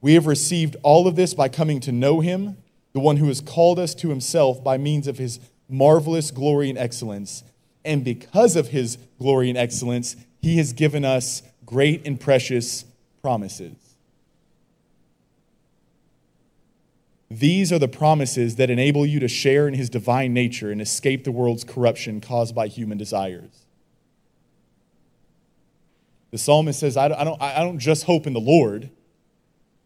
We 0.01 0.15
have 0.15 0.25
received 0.25 0.75
all 0.81 1.07
of 1.07 1.15
this 1.15 1.33
by 1.33 1.47
coming 1.47 1.79
to 1.81 1.91
know 1.91 2.19
him, 2.19 2.57
the 2.93 2.99
one 2.99 3.17
who 3.17 3.27
has 3.27 3.39
called 3.39 3.79
us 3.79 3.93
to 3.95 4.09
himself 4.09 4.63
by 4.63 4.77
means 4.77 5.07
of 5.07 5.17
his 5.17 5.39
marvelous 5.69 6.31
glory 6.31 6.69
and 6.69 6.77
excellence. 6.77 7.43
And 7.85 8.03
because 8.03 8.55
of 8.55 8.69
his 8.69 8.97
glory 9.19 9.49
and 9.49 9.57
excellence, 9.57 10.15
he 10.41 10.57
has 10.57 10.73
given 10.73 11.05
us 11.05 11.43
great 11.65 12.05
and 12.05 12.19
precious 12.19 12.83
promises. 13.21 13.75
These 17.29 17.71
are 17.71 17.79
the 17.79 17.87
promises 17.87 18.57
that 18.57 18.69
enable 18.69 19.05
you 19.05 19.21
to 19.21 19.29
share 19.29 19.67
in 19.67 19.73
his 19.73 19.89
divine 19.89 20.33
nature 20.33 20.69
and 20.69 20.81
escape 20.81 21.23
the 21.23 21.31
world's 21.31 21.63
corruption 21.63 22.19
caused 22.19 22.53
by 22.53 22.67
human 22.67 22.97
desires. 22.97 23.65
The 26.31 26.37
psalmist 26.37 26.79
says, 26.79 26.97
I 26.97 27.07
don't, 27.07 27.41
I 27.41 27.59
don't 27.59 27.79
just 27.79 28.03
hope 28.03 28.27
in 28.27 28.33
the 28.33 28.41
Lord, 28.41 28.89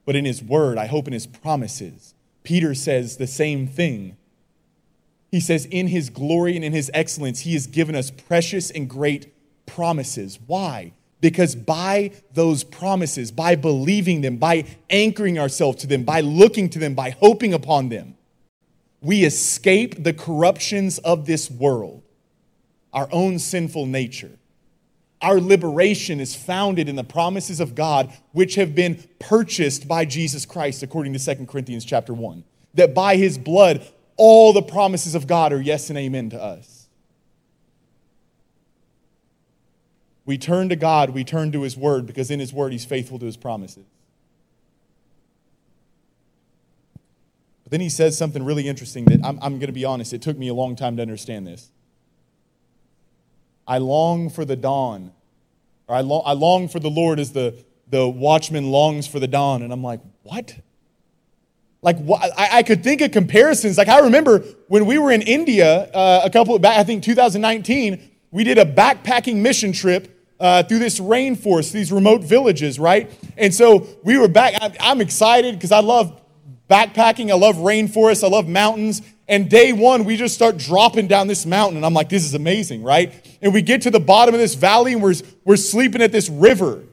but 0.06 0.16
in 0.16 0.26
his 0.26 0.42
word, 0.42 0.78
I 0.78 0.86
hope 0.86 1.08
in 1.08 1.14
his 1.14 1.28
promises. 1.28 2.14
Peter 2.44 2.76
says 2.76 3.18
the 3.18 3.28
same 3.28 3.68
thing. 3.68 4.18
He 5.32 5.40
says, 5.40 5.66
In 5.66 5.88
his 5.88 6.10
glory 6.10 6.56
and 6.56 6.64
in 6.64 6.74
his 6.74 6.92
excellence, 6.94 7.42
he 7.42 7.54
has 7.54 7.68
given 7.68 7.96
us 7.96 8.12
precious 8.12 8.72
and 8.72 8.90
great 8.90 9.34
promises. 9.66 10.40
Why? 10.46 10.94
Because 11.22 11.56
by 11.56 12.12
those 12.34 12.64
promises, 12.64 13.32
by 13.32 13.56
believing 13.56 14.22
them, 14.22 14.38
by 14.38 14.66
anchoring 14.90 15.40
ourselves 15.40 15.82
to 15.82 15.88
them, 15.88 16.04
by 16.04 16.22
looking 16.22 16.70
to 16.70 16.80
them, 16.80 16.94
by 16.94 17.10
hoping 17.10 17.54
upon 17.54 17.90
them, 17.90 18.16
we 19.02 19.24
escape 19.24 20.04
the 20.04 20.14
corruptions 20.14 21.00
of 21.00 21.26
this 21.26 21.50
world, 21.50 22.04
our 22.94 23.08
own 23.12 23.40
sinful 23.40 23.88
nature. 23.88 24.38
Our 25.26 25.42
liberation 25.42 26.20
is 26.20 26.36
founded 26.36 26.88
in 26.88 26.96
the 26.96 27.04
promises 27.04 27.60
of 27.60 27.74
God, 27.74 28.14
which 28.32 28.54
have 28.56 28.76
been 28.76 29.04
purchased 29.18 29.88
by 29.88 30.06
Jesus 30.06 30.46
Christ, 30.46 30.84
according 30.84 31.14
to 31.14 31.36
2 31.36 31.48
Corinthians 31.48 31.84
chapter 31.84 32.14
1. 32.14 32.44
That 32.76 32.94
by 32.94 33.16
his 33.16 33.40
blood, 33.40 33.88
all 34.18 34.54
the 34.54 34.62
promises 34.62 35.16
of 35.16 35.26
God 35.26 35.52
are 35.52 35.60
yes 35.60 35.90
and 35.90 35.98
amen 35.98 36.30
to 36.30 36.40
us. 36.40 36.88
We 40.28 40.38
turn 40.38 40.70
to 40.70 40.76
God, 40.76 41.10
we 41.10 41.24
turn 41.24 41.52
to 41.54 41.64
His 41.64 41.76
Word, 41.76 42.06
because 42.06 42.30
in 42.30 42.40
His 42.40 42.54
Word 42.54 42.72
He's 42.72 42.86
faithful 42.86 43.18
to 43.18 43.26
His 43.26 43.38
promises. 43.38 43.86
But 47.64 47.72
then 47.72 47.82
He 47.82 47.90
says 47.90 48.16
something 48.16 48.44
really 48.44 48.68
interesting 48.68 49.06
that 49.06 49.26
I'm, 49.26 49.40
I'm 49.42 49.58
going 49.58 49.68
to 49.68 49.74
be 49.74 49.86
honest, 49.86 50.14
it 50.14 50.22
took 50.22 50.38
me 50.38 50.50
a 50.50 50.54
long 50.54 50.76
time 50.76 50.96
to 50.98 51.02
understand 51.02 51.48
this. 51.48 51.72
I 53.68 53.80
long 53.80 54.30
for 54.30 54.46
the 54.46 54.56
dawn, 54.56 55.12
or 55.88 55.96
I, 55.96 56.02
lo- 56.02 56.22
I 56.26 56.34
long 56.34 56.68
for 56.68 56.80
the 56.80 56.90
Lord 56.90 57.20
as 57.20 57.32
the, 57.32 57.64
the 57.90 58.08
watchman 58.08 58.72
longs 58.72 59.08
for 59.08 59.20
the 59.20 59.28
dawn. 59.28 59.62
And 59.62 59.72
I'm 59.72 59.84
like, 59.84 60.02
what? 60.24 60.56
Like, 61.82 61.98
what? 62.00 62.32
I, 62.38 62.60
I 62.60 62.64
could 62.64 62.84
think 62.84 63.02
of 63.02 63.12
comparisons. 63.12 63.78
Like, 63.78 63.90
I 63.90 64.00
remember 64.00 64.40
when 64.68 64.86
we 64.86 64.98
were 64.98 65.12
in 65.12 65.22
India 65.22 65.90
uh, 65.92 66.22
a 66.24 66.30
couple, 66.30 66.58
back, 66.60 66.80
I 66.80 66.84
think 66.84 67.04
2019, 67.04 68.12
we 68.32 68.44
did 68.44 68.58
a 68.58 68.66
backpacking 68.66 69.38
mission 69.38 69.72
trip 69.72 70.12
uh, 70.40 70.64
through 70.64 70.80
this 70.80 71.00
rainforest, 71.00 71.72
these 71.72 71.92
remote 71.92 72.22
villages, 72.22 72.80
right? 72.80 73.12
And 73.38 73.54
so 73.54 73.88
we 74.04 74.18
were 74.18 74.28
back. 74.28 74.54
I'm 74.80 75.00
excited 75.00 75.56
because 75.56 75.72
I 75.72 75.80
love 75.80 76.22
backpacking. 76.70 77.32
I 77.32 77.36
love 77.36 77.56
rainforests. 77.58 78.24
I 78.24 78.28
love 78.28 78.48
mountains. 78.48 79.02
And 79.28 79.50
day 79.50 79.74
one, 79.74 80.06
we 80.06 80.18
just 80.18 80.36
start 80.36 80.58
dropping 80.58 81.08
down 81.08 81.28
this 81.28 81.46
mountain. 81.46 81.78
And 81.78 81.86
I'm 81.86 81.94
like, 81.94 82.10
this 82.10 82.24
is 82.24 82.36
amazing, 82.36 82.84
right? 82.84 83.14
And 83.42 83.54
we 83.54 83.62
get 83.62 83.82
to 83.84 83.92
the 83.92 84.00
bottom 84.00 84.36
of 84.36 84.40
this 84.40 84.56
valley 84.56 84.94
and 84.94 85.02
we're, 85.02 85.16
we're 85.44 85.56
sleeping 85.56 86.02
at 86.02 86.12
this 86.12 86.30
river 86.30 86.84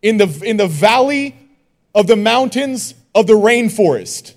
in 0.00 0.16
the, 0.16 0.42
in 0.44 0.56
the 0.56 0.66
valley 0.66 1.36
of 1.94 2.06
the 2.06 2.16
mountains 2.16 2.94
of 3.14 3.26
the 3.26 3.34
rainforest, 3.34 4.34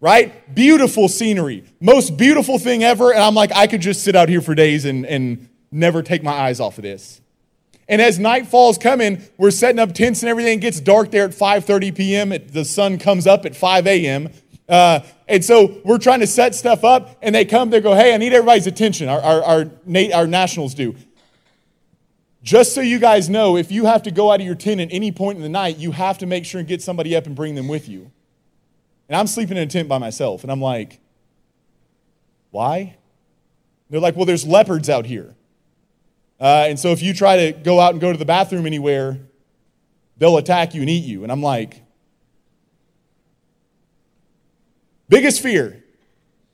right? 0.00 0.54
Beautiful 0.54 1.08
scenery. 1.08 1.64
Most 1.80 2.16
beautiful 2.16 2.58
thing 2.58 2.84
ever. 2.84 3.12
And 3.12 3.22
I'm 3.22 3.34
like, 3.34 3.50
I 3.54 3.66
could 3.66 3.80
just 3.80 4.02
sit 4.02 4.14
out 4.14 4.28
here 4.28 4.40
for 4.42 4.54
days 4.54 4.84
and, 4.84 5.06
and 5.06 5.48
never 5.70 6.02
take 6.02 6.22
my 6.22 6.32
eyes 6.32 6.60
off 6.60 6.78
of 6.78 6.82
this. 6.82 7.20
And 7.88 8.00
as 8.00 8.20
night 8.20 8.46
falls 8.46 8.78
coming, 8.78 9.20
we're 9.36 9.50
setting 9.50 9.80
up 9.80 9.94
tents 9.94 10.22
and 10.22 10.30
everything. 10.30 10.58
It 10.58 10.60
gets 10.60 10.78
dark 10.78 11.10
there 11.10 11.24
at 11.24 11.32
5:30 11.32 11.96
p.m. 11.96 12.32
The 12.46 12.64
sun 12.64 12.98
comes 12.98 13.26
up 13.26 13.44
at 13.44 13.56
5 13.56 13.86
a.m. 13.88 14.30
Uh, 14.70 15.00
and 15.26 15.44
so 15.44 15.80
we're 15.84 15.98
trying 15.98 16.20
to 16.20 16.28
set 16.28 16.54
stuff 16.54 16.84
up, 16.84 17.18
and 17.22 17.34
they 17.34 17.44
come. 17.44 17.70
They 17.70 17.80
go, 17.80 17.92
"Hey, 17.92 18.14
I 18.14 18.16
need 18.18 18.32
everybody's 18.32 18.68
attention." 18.68 19.08
Our 19.08 19.20
our 19.20 19.42
our, 19.42 19.70
our 20.14 20.26
nationals 20.28 20.74
do. 20.74 20.94
Just 22.44 22.72
so 22.72 22.80
you 22.80 23.00
guys 23.00 23.28
know, 23.28 23.56
if 23.56 23.72
you 23.72 23.84
have 23.86 24.04
to 24.04 24.12
go 24.12 24.30
out 24.30 24.40
of 24.40 24.46
your 24.46 24.54
tent 24.54 24.80
at 24.80 24.88
any 24.92 25.10
point 25.10 25.36
in 25.36 25.42
the 25.42 25.48
night, 25.48 25.76
you 25.76 25.90
have 25.90 26.18
to 26.18 26.26
make 26.26 26.46
sure 26.46 26.60
and 26.60 26.68
get 26.68 26.80
somebody 26.80 27.16
up 27.16 27.26
and 27.26 27.34
bring 27.34 27.56
them 27.56 27.66
with 27.66 27.88
you. 27.88 28.12
And 29.08 29.16
I'm 29.16 29.26
sleeping 29.26 29.56
in 29.56 29.64
a 29.64 29.66
tent 29.66 29.88
by 29.88 29.98
myself, 29.98 30.44
and 30.44 30.52
I'm 30.52 30.62
like, 30.62 31.00
"Why?" 32.52 32.96
They're 33.90 34.00
like, 34.00 34.14
"Well, 34.14 34.24
there's 34.24 34.46
leopards 34.46 34.88
out 34.88 35.04
here." 35.04 35.34
Uh, 36.38 36.66
and 36.68 36.78
so 36.78 36.90
if 36.92 37.02
you 37.02 37.12
try 37.12 37.50
to 37.50 37.58
go 37.58 37.80
out 37.80 37.90
and 37.90 38.00
go 38.00 38.12
to 38.12 38.18
the 38.18 38.24
bathroom 38.24 38.66
anywhere, 38.66 39.18
they'll 40.16 40.38
attack 40.38 40.74
you 40.74 40.80
and 40.80 40.88
eat 40.88 41.04
you. 41.04 41.24
And 41.24 41.32
I'm 41.32 41.42
like, 41.42 41.82
biggest 45.10 45.42
fear. 45.42 45.84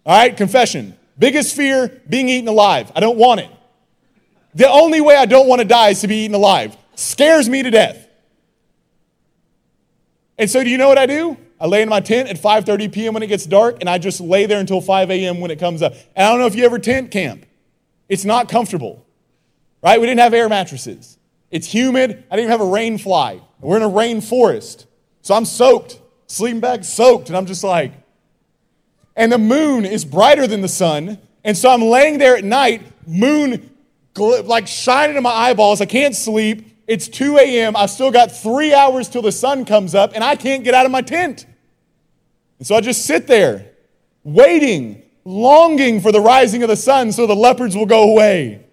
All 0.05 0.19
right, 0.19 0.37
confession. 0.37 0.97
Biggest 1.17 1.55
fear 1.55 2.03
being 2.09 2.29
eaten 2.29 2.49
alive. 2.49 2.91
I 2.97 3.01
don't 3.01 3.17
want 3.17 3.41
it. 3.41 3.51
The 4.55 4.69
only 4.69 5.01
way 5.01 5.15
I 5.17 5.27
don't 5.27 5.47
want 5.47 5.61
to 5.61 5.69
die 5.69 5.91
is 5.91 6.01
to 6.01 6.09
be 6.09 6.25
eaten 6.25 6.35
alive. 6.35 6.77
Scares 6.97 7.49
me 7.49 7.63
to 7.63 7.71
death. 7.71 8.09
And 10.39 10.51
so 10.51 10.65
do 10.65 10.71
you 10.71 10.79
know 10.79 10.89
what 10.89 10.99
I 10.99 11.07
do? 11.07 11.37
I 11.59 11.67
lay 11.67 11.83
in 11.83 11.89
my 11.89 12.01
tent 12.01 12.29
at 12.29 12.37
5:30 12.37 12.93
p.m. 12.93 13.15
when 13.15 13.23
it 13.23 13.29
gets 13.29 13.47
dark, 13.47 13.79
and 13.81 13.89
I 13.89 13.99
just 13.99 14.21
lay 14.21 14.47
there 14.47 14.61
until 14.61 14.81
5 14.81 15.11
a.m. 15.11 15.41
when 15.41 15.51
it 15.51 15.59
comes 15.59 15.83
up. 15.83 15.95
And 16.15 16.27
I 16.27 16.31
don't 16.31 16.41
know 16.41 16.47
if 16.47 16.55
you 16.55 16.65
ever 16.65 16.79
tent 16.79 17.11
camp. 17.11 17.47
It's 18.09 18.25
not 18.25 18.49
comfortable. 18.49 19.07
Right? 19.83 20.01
We 20.01 20.07
didn't 20.07 20.21
have 20.21 20.35
air 20.35 20.49
mattresses. 20.49 21.19
It's 21.51 21.67
humid. 21.67 22.11
I 22.11 22.37
didn't 22.37 22.51
even 22.51 22.51
have 22.51 22.61
a 22.61 22.71
rain 22.71 22.99
fly. 22.99 23.41
We're 23.61 23.77
in 23.77 23.83
a 23.83 23.89
rain 23.89 24.21
forest. 24.21 24.87
So 25.23 25.35
I'm 25.35 25.45
soaked, 25.45 26.01
sleeping 26.27 26.61
bag 26.61 26.85
soaked, 26.85 27.29
and 27.29 27.37
I'm 27.37 27.47
just 27.47 27.65
like, 27.65 27.93
and 29.17 29.33
the 29.33 29.39
moon 29.39 29.85
is 29.85 30.05
brighter 30.05 30.47
than 30.47 30.61
the 30.61 30.69
sun. 30.69 31.19
And 31.43 31.57
so 31.57 31.71
I'm 31.71 31.83
laying 31.83 32.19
there 32.19 32.37
at 32.37 32.45
night, 32.45 32.83
moon 33.07 33.71
like 34.17 34.67
shining 34.67 35.17
in 35.17 35.23
my 35.23 35.31
eyeballs. 35.31 35.81
I 35.81 35.87
can't 35.87 36.15
sleep. 36.15 36.67
It's 36.87 37.09
2 37.09 37.39
a.m. 37.39 37.77
I've 37.77 37.91
still 37.91 38.11
got 38.11 38.31
three 38.31 38.73
hours 38.73 39.09
till 39.09 39.23
the 39.23 39.33
sun 39.33 39.65
comes 39.65 39.95
up, 39.95 40.13
and 40.15 40.23
I 40.23 40.37
can't 40.37 40.63
get 40.63 40.75
out 40.75 40.87
of 40.87 40.93
my 40.93 41.03
tent. 41.03 41.47
And 42.59 42.67
so 42.67 42.77
I 42.77 42.81
just 42.81 43.05
sit 43.05 43.27
there, 43.27 43.73
waiting, 44.23 45.03
longing 45.25 46.01
for 46.01 46.13
the 46.13 46.21
rising 46.21 46.63
of 46.63 46.69
the 46.69 46.77
sun 46.77 47.13
so 47.13 47.27
the 47.27 47.35
leopards 47.35 47.77
will 47.77 47.87
go 47.87 48.11
away. 48.11 48.65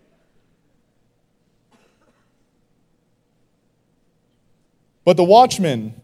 But 5.06 5.17
the 5.17 5.23
watchmen, 5.23 6.01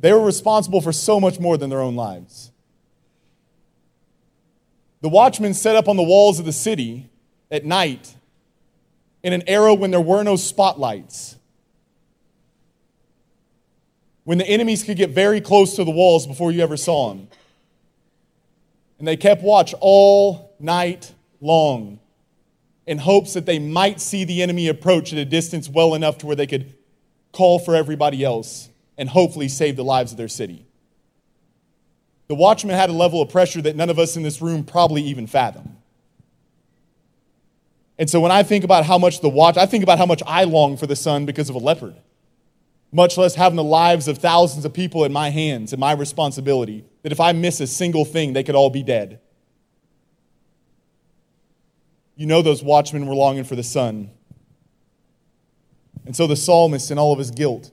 they 0.00 0.12
were 0.12 0.24
responsible 0.24 0.80
for 0.80 0.92
so 0.92 1.20
much 1.20 1.38
more 1.38 1.58
than 1.58 1.68
their 1.70 1.80
own 1.80 1.94
lives. 1.94 2.50
The 5.02 5.08
watchmen 5.08 5.54
set 5.54 5.76
up 5.76 5.88
on 5.88 5.96
the 5.96 6.02
walls 6.02 6.38
of 6.38 6.46
the 6.46 6.52
city 6.52 7.10
at 7.50 7.64
night 7.64 8.14
in 9.22 9.32
an 9.32 9.42
era 9.46 9.74
when 9.74 9.90
there 9.90 10.00
were 10.00 10.22
no 10.22 10.36
spotlights, 10.36 11.36
when 14.24 14.38
the 14.38 14.46
enemies 14.46 14.82
could 14.82 14.96
get 14.96 15.10
very 15.10 15.40
close 15.40 15.76
to 15.76 15.84
the 15.84 15.90
walls 15.90 16.26
before 16.26 16.50
you 16.50 16.62
ever 16.62 16.76
saw 16.76 17.10
them. 17.10 17.28
And 18.98 19.08
they 19.08 19.16
kept 19.16 19.42
watch 19.42 19.74
all 19.80 20.54
night 20.58 21.12
long 21.40 21.98
in 22.86 22.98
hopes 22.98 23.34
that 23.34 23.46
they 23.46 23.58
might 23.58 24.00
see 24.00 24.24
the 24.24 24.42
enemy 24.42 24.68
approach 24.68 25.12
at 25.12 25.18
a 25.18 25.24
distance 25.24 25.68
well 25.68 25.94
enough 25.94 26.18
to 26.18 26.26
where 26.26 26.36
they 26.36 26.46
could 26.46 26.74
call 27.32 27.58
for 27.58 27.74
everybody 27.74 28.24
else 28.24 28.69
and 29.00 29.08
hopefully 29.08 29.48
save 29.48 29.76
the 29.76 29.82
lives 29.82 30.12
of 30.12 30.18
their 30.18 30.28
city. 30.28 30.66
The 32.28 32.34
watchmen 32.34 32.76
had 32.76 32.90
a 32.90 32.92
level 32.92 33.22
of 33.22 33.30
pressure 33.30 33.62
that 33.62 33.74
none 33.74 33.88
of 33.88 33.98
us 33.98 34.14
in 34.14 34.22
this 34.22 34.42
room 34.42 34.62
probably 34.62 35.02
even 35.02 35.26
fathom. 35.26 35.78
And 37.98 38.10
so 38.10 38.20
when 38.20 38.30
I 38.30 38.42
think 38.42 38.62
about 38.62 38.84
how 38.84 38.98
much 38.98 39.22
the 39.22 39.28
watch, 39.30 39.56
I 39.56 39.64
think 39.64 39.82
about 39.82 39.96
how 39.96 40.04
much 40.04 40.22
I 40.26 40.44
long 40.44 40.76
for 40.76 40.86
the 40.86 40.94
sun 40.94 41.24
because 41.24 41.48
of 41.48 41.56
a 41.56 41.58
leopard, 41.58 41.96
much 42.92 43.16
less 43.16 43.34
having 43.34 43.56
the 43.56 43.64
lives 43.64 44.06
of 44.06 44.18
thousands 44.18 44.66
of 44.66 44.74
people 44.74 45.04
in 45.04 45.12
my 45.14 45.30
hands 45.30 45.72
and 45.72 45.80
my 45.80 45.92
responsibility, 45.92 46.84
that 47.02 47.10
if 47.10 47.20
I 47.20 47.32
miss 47.32 47.58
a 47.60 47.66
single 47.66 48.04
thing, 48.04 48.34
they 48.34 48.42
could 48.42 48.54
all 48.54 48.70
be 48.70 48.82
dead. 48.82 49.18
You 52.16 52.26
know, 52.26 52.42
those 52.42 52.62
watchmen 52.62 53.06
were 53.06 53.14
longing 53.14 53.44
for 53.44 53.56
the 53.56 53.62
sun. 53.62 54.10
And 56.04 56.14
so 56.14 56.26
the 56.26 56.36
psalmist, 56.36 56.90
in 56.90 56.98
all 56.98 57.14
of 57.14 57.18
his 57.18 57.30
guilt, 57.30 57.72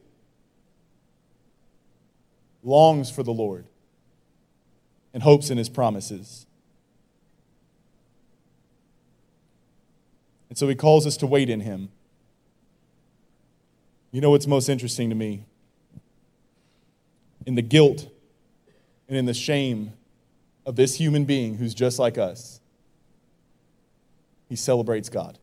longs 2.67 3.09
for 3.09 3.23
the 3.23 3.31
Lord 3.31 3.65
and 5.13 5.23
hopes 5.23 5.49
in 5.49 5.57
his 5.57 5.69
promises. 5.69 6.45
And 10.49 10.57
so 10.57 10.67
he 10.67 10.75
calls 10.75 11.07
us 11.07 11.17
to 11.17 11.27
wait 11.27 11.49
in 11.49 11.61
him. 11.61 11.89
You 14.11 14.21
know 14.21 14.31
what's 14.31 14.47
most 14.47 14.69
interesting 14.69 15.09
to 15.09 15.15
me? 15.15 15.45
In 17.45 17.55
the 17.55 17.61
guilt 17.61 18.07
and 19.07 19.17
in 19.17 19.25
the 19.25 19.33
shame 19.33 19.93
of 20.65 20.75
this 20.75 20.95
human 20.95 21.23
being 21.23 21.55
who's 21.55 21.73
just 21.73 21.97
like 21.97 22.17
us, 22.17 22.59
he 24.49 24.55
celebrates 24.55 25.09
God. 25.09 25.37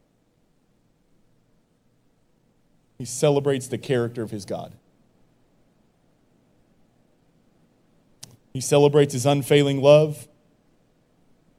He 2.98 3.04
celebrates 3.04 3.66
the 3.66 3.78
character 3.78 4.22
of 4.22 4.30
his 4.30 4.44
God. 4.44 4.74
He 8.54 8.60
celebrates 8.60 9.12
his 9.12 9.26
unfailing 9.26 9.82
love. 9.82 10.28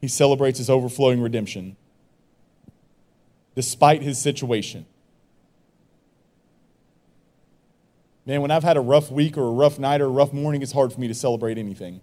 He 0.02 0.08
celebrates 0.08 0.58
his 0.58 0.70
overflowing 0.70 1.22
redemption 1.22 1.76
despite 3.54 4.02
his 4.02 4.18
situation. 4.18 4.86
Man, 8.26 8.42
when 8.42 8.52
I've 8.52 8.64
had 8.64 8.76
a 8.76 8.82
rough 8.82 9.10
week 9.10 9.38
or 9.38 9.44
a 9.44 9.52
rough 9.52 9.80
night 9.80 10.02
or 10.02 10.06
a 10.06 10.10
rough 10.10 10.34
morning, 10.34 10.62
it's 10.62 10.74
hard 10.74 10.92
for 10.92 11.00
me 11.00 11.08
to 11.08 11.14
celebrate 11.14 11.58
anything. 11.58 12.02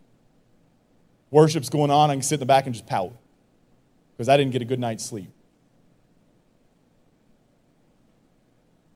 Worship's 1.31 1.69
going 1.69 1.91
on, 1.91 2.11
I 2.11 2.15
can 2.15 2.23
sit 2.23 2.37
in 2.37 2.41
the 2.41 2.47
back 2.47 2.65
and 2.65 2.75
just 2.75 2.87
pout 2.87 3.13
because 4.17 4.29
I 4.29 4.37
didn't 4.37 4.53
get 4.53 4.63
a 4.63 4.65
good 4.65 4.81
night's 4.81 5.05
sleep. 5.05 5.31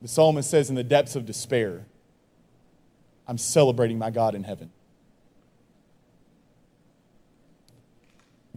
The 0.01 0.07
psalmist 0.07 0.49
says, 0.49 0.69
in 0.69 0.75
the 0.75 0.83
depths 0.83 1.15
of 1.15 1.25
despair, 1.25 1.85
I'm 3.27 3.37
celebrating 3.37 3.99
my 3.99 4.09
God 4.09 4.35
in 4.35 4.43
heaven. 4.43 4.71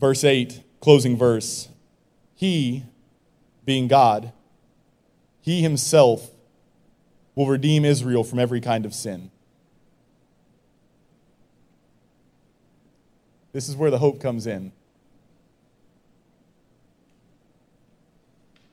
Verse 0.00 0.24
8, 0.24 0.62
closing 0.80 1.14
verse. 1.16 1.68
He 2.34 2.84
being 3.66 3.86
God, 3.86 4.32
he 5.42 5.60
himself 5.60 6.30
will 7.34 7.46
redeem 7.46 7.84
Israel 7.84 8.24
from 8.24 8.38
every 8.38 8.62
kind 8.62 8.86
of 8.86 8.94
sin. 8.94 9.30
This 13.52 13.68
is 13.68 13.76
where 13.76 13.90
the 13.90 13.98
hope 13.98 14.22
comes 14.22 14.46
in. 14.46 14.72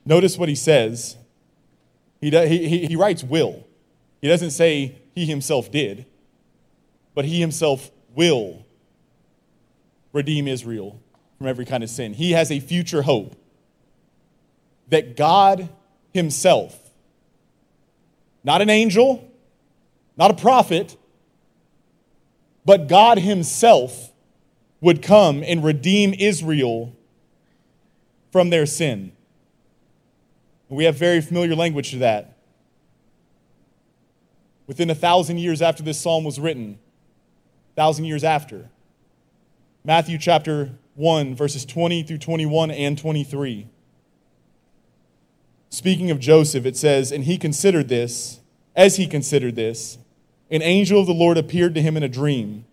Notice 0.06 0.38
what 0.38 0.48
he 0.48 0.54
says. 0.54 1.16
He, 2.22 2.30
he, 2.30 2.86
he 2.86 2.96
writes 2.96 3.22
will. 3.22 3.66
He 4.22 4.28
doesn't 4.28 4.52
say 4.52 4.96
he 5.14 5.26
himself 5.26 5.70
did, 5.70 6.06
but 7.14 7.26
he 7.26 7.38
himself 7.38 7.90
will 8.14 8.64
redeem 10.14 10.48
Israel 10.48 10.98
from 11.38 11.46
every 11.46 11.64
kind 11.64 11.84
of 11.84 11.88
sin. 11.88 12.12
He 12.12 12.32
has 12.32 12.50
a 12.50 12.60
future 12.60 13.02
hope 13.02 13.36
that 14.88 15.16
God 15.16 15.68
Himself, 16.12 16.76
not 18.42 18.60
an 18.60 18.68
angel, 18.68 19.30
not 20.16 20.32
a 20.32 20.34
prophet, 20.34 20.96
but 22.64 22.88
God 22.88 23.18
Himself 23.18 24.12
would 24.80 25.00
come 25.02 25.42
and 25.44 25.64
redeem 25.64 26.14
Israel 26.14 26.92
from 28.30 28.50
their 28.50 28.66
sin. 28.66 29.12
We 30.68 30.84
have 30.84 30.96
very 30.96 31.20
familiar 31.20 31.54
language 31.54 31.92
to 31.92 31.98
that. 31.98 32.36
Within 34.66 34.90
a 34.90 34.94
thousand 34.94 35.38
years 35.38 35.62
after 35.62 35.82
this 35.82 35.98
psalm 35.98 36.24
was 36.24 36.38
written, 36.38 36.78
thousand 37.74 38.04
years 38.04 38.22
after, 38.22 38.68
Matthew 39.82 40.18
chapter 40.18 40.72
1, 40.98 41.36
verses 41.36 41.64
20 41.64 42.02
through 42.02 42.18
21 42.18 42.72
and 42.72 42.98
23. 42.98 43.68
Speaking 45.70 46.10
of 46.10 46.18
Joseph, 46.18 46.66
it 46.66 46.76
says, 46.76 47.12
And 47.12 47.22
he 47.22 47.38
considered 47.38 47.88
this, 47.88 48.40
as 48.74 48.96
he 48.96 49.06
considered 49.06 49.54
this, 49.54 49.98
an 50.50 50.60
angel 50.60 51.00
of 51.00 51.06
the 51.06 51.14
Lord 51.14 51.38
appeared 51.38 51.74
to 51.76 51.82
him 51.82 51.96
in 51.96 52.02
a 52.02 52.08
dream. 52.08 52.64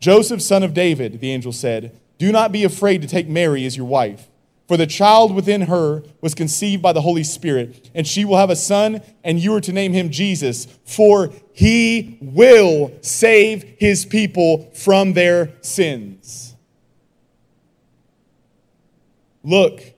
Joseph, 0.00 0.42
son 0.42 0.62
of 0.62 0.74
David, 0.74 1.20
the 1.20 1.30
angel 1.30 1.52
said, 1.52 1.98
Do 2.18 2.30
not 2.30 2.52
be 2.52 2.62
afraid 2.62 3.00
to 3.00 3.08
take 3.08 3.26
Mary 3.26 3.64
as 3.64 3.74
your 3.74 3.86
wife, 3.86 4.28
for 4.68 4.76
the 4.76 4.86
child 4.86 5.34
within 5.34 5.62
her 5.62 6.02
was 6.20 6.34
conceived 6.34 6.82
by 6.82 6.92
the 6.92 7.00
Holy 7.00 7.24
Spirit, 7.24 7.90
and 7.94 8.06
she 8.06 8.26
will 8.26 8.36
have 8.36 8.50
a 8.50 8.56
son, 8.56 9.00
and 9.24 9.40
you 9.40 9.54
are 9.54 9.62
to 9.62 9.72
name 9.72 9.94
him 9.94 10.10
Jesus, 10.10 10.66
for 10.84 11.30
he 11.54 12.18
will 12.20 12.92
save 13.00 13.62
his 13.78 14.04
people 14.04 14.70
from 14.74 15.14
their 15.14 15.52
sins. 15.62 16.45
Look, 19.46 19.94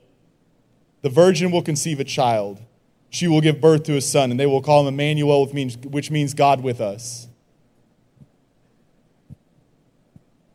the 1.01 1.09
virgin 1.09 1.51
will 1.51 1.63
conceive 1.63 2.01
a 2.01 2.05
child. 2.05 2.61
She 3.09 3.27
will 3.27 3.41
give 3.41 3.63
birth 3.63 3.85
to 3.85 3.97
a 3.97 4.01
son, 4.03 4.31
and 4.31 4.39
they 4.39 4.45
will 4.45 4.61
call 4.61 4.87
him 4.87 4.93
Emmanuel, 4.93 5.47
which 5.47 6.11
means 6.11 6.35
God 6.35 6.63
with 6.63 6.83
us. 6.83 7.29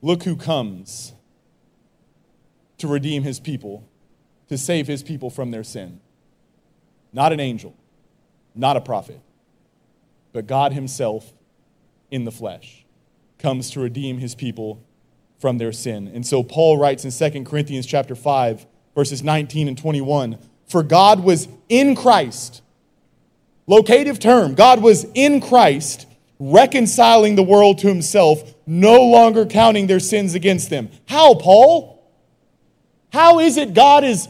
Look 0.04 0.24
who 0.24 0.36
comes 0.36 1.14
to 2.78 2.88
redeem 2.88 3.24
his 3.24 3.40
people, 3.40 3.90
to 4.48 4.60
save 4.60 4.86
his 4.86 5.02
people 5.02 5.32
from 5.32 5.50
their 5.50 5.64
sin. 5.64 6.00
not 7.12 7.34
an 7.34 7.40
angel, 7.40 7.76
not 8.54 8.78
a 8.78 8.82
prophet, 8.82 9.20
but 10.34 10.46
God 10.46 10.74
Himself 10.74 11.34
in 12.12 12.26
the 12.26 12.32
flesh 12.32 12.86
comes 13.40 13.72
to 13.72 13.80
redeem 13.80 14.20
His 14.20 14.36
people 14.36 14.84
from 15.40 15.58
their 15.58 15.72
sin. 15.72 16.08
And 16.08 16.26
so 16.26 16.44
Paul 16.44 16.78
writes 16.78 17.06
in 17.06 17.32
2 17.32 17.44
Corinthians 17.44 17.86
chapter 17.86 18.16
5, 18.16 18.66
verses 18.96 19.24
19 19.24 19.68
and 19.68 19.78
21, 19.78 20.38
for 20.68 20.84
God 20.84 21.24
was 21.24 21.48
in 21.70 21.96
Christ. 21.96 22.62
Locative 23.68 24.20
term, 24.20 24.56
God 24.56 24.82
was 24.82 25.06
in 25.14 25.40
Christ, 25.40 26.06
reconciling 26.40 27.36
the 27.36 27.44
world 27.44 27.78
to 27.80 27.88
himself, 27.88 28.54
no 28.66 29.02
longer 29.04 29.46
counting 29.46 29.88
their 29.88 30.00
sins 30.00 30.36
against 30.36 30.70
them. 30.70 30.90
How, 31.08 31.36
Paul? 31.36 32.04
How 33.12 33.40
is 33.40 33.58
it 33.58 33.74
God 33.74 34.04
is 34.04 34.28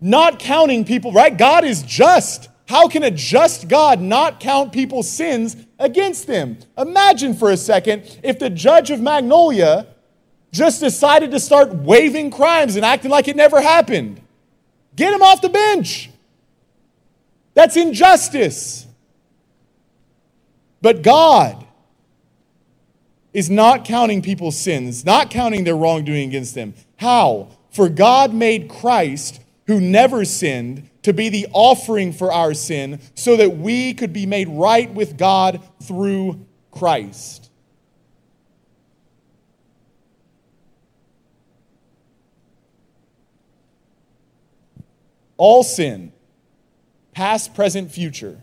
not 0.00 0.38
counting 0.38 0.84
people, 0.84 1.12
right? 1.12 1.36
God 1.36 1.64
is 1.64 1.82
just. 1.82 2.48
How 2.66 2.88
can 2.88 3.02
a 3.02 3.10
just 3.10 3.68
God 3.68 4.00
not 4.00 4.40
count 4.40 4.72
people's 4.72 5.10
sins 5.10 5.56
against 5.78 6.26
them? 6.26 6.58
Imagine 6.76 7.34
for 7.34 7.50
a 7.50 7.56
second 7.56 8.18
if 8.22 8.38
the 8.38 8.50
judge 8.50 8.90
of 8.90 9.00
Magnolia 9.00 9.86
just 10.54 10.80
decided 10.80 11.32
to 11.32 11.40
start 11.40 11.74
waiving 11.74 12.30
crimes 12.30 12.76
and 12.76 12.84
acting 12.84 13.10
like 13.10 13.26
it 13.26 13.34
never 13.34 13.60
happened. 13.60 14.20
Get 14.94 15.12
him 15.12 15.20
off 15.20 15.42
the 15.42 15.48
bench. 15.48 16.10
That's 17.54 17.76
injustice. 17.76 18.86
But 20.80 21.02
God 21.02 21.66
is 23.32 23.50
not 23.50 23.84
counting 23.84 24.22
people's 24.22 24.56
sins, 24.56 25.04
not 25.04 25.28
counting 25.28 25.64
their 25.64 25.76
wrongdoing 25.76 26.28
against 26.28 26.54
them. 26.54 26.74
How? 26.96 27.48
For 27.70 27.88
God 27.88 28.32
made 28.32 28.68
Christ, 28.68 29.40
who 29.66 29.80
never 29.80 30.24
sinned, 30.24 30.88
to 31.02 31.12
be 31.12 31.30
the 31.30 31.48
offering 31.52 32.12
for 32.12 32.32
our 32.32 32.54
sin, 32.54 33.00
so 33.16 33.36
that 33.36 33.56
we 33.56 33.92
could 33.92 34.12
be 34.12 34.24
made 34.24 34.48
right 34.48 34.92
with 34.94 35.18
God 35.18 35.60
through 35.82 36.46
Christ. 36.70 37.43
All 45.36 45.62
sin, 45.62 46.12
past, 47.12 47.54
present, 47.54 47.90
future, 47.90 48.42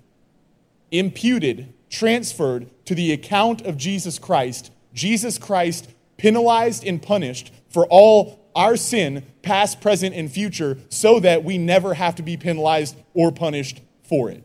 imputed, 0.92 1.74
transferred 1.90 2.70
to 2.86 2.96
the 2.96 3.12
account 3.12 3.62
of 3.62 3.78
Jesus 3.78 4.20
Christ, 4.20 4.72
Jesus 4.94 5.38
Christ 5.38 5.90
penalized 6.18 6.86
and 6.86 7.02
punished 7.02 7.54
for 7.70 7.86
all 7.88 8.40
our 8.56 8.76
sin, 8.76 9.26
past, 9.42 9.82
present, 9.82 10.14
and 10.14 10.32
future, 10.32 10.78
so 10.90 11.20
that 11.20 11.44
we 11.44 11.58
never 11.58 11.94
have 11.94 12.16
to 12.16 12.24
be 12.24 12.38
penalized 12.38 12.96
or 13.14 13.32
punished 13.32 13.82
for 14.04 14.30
it. 14.30 14.44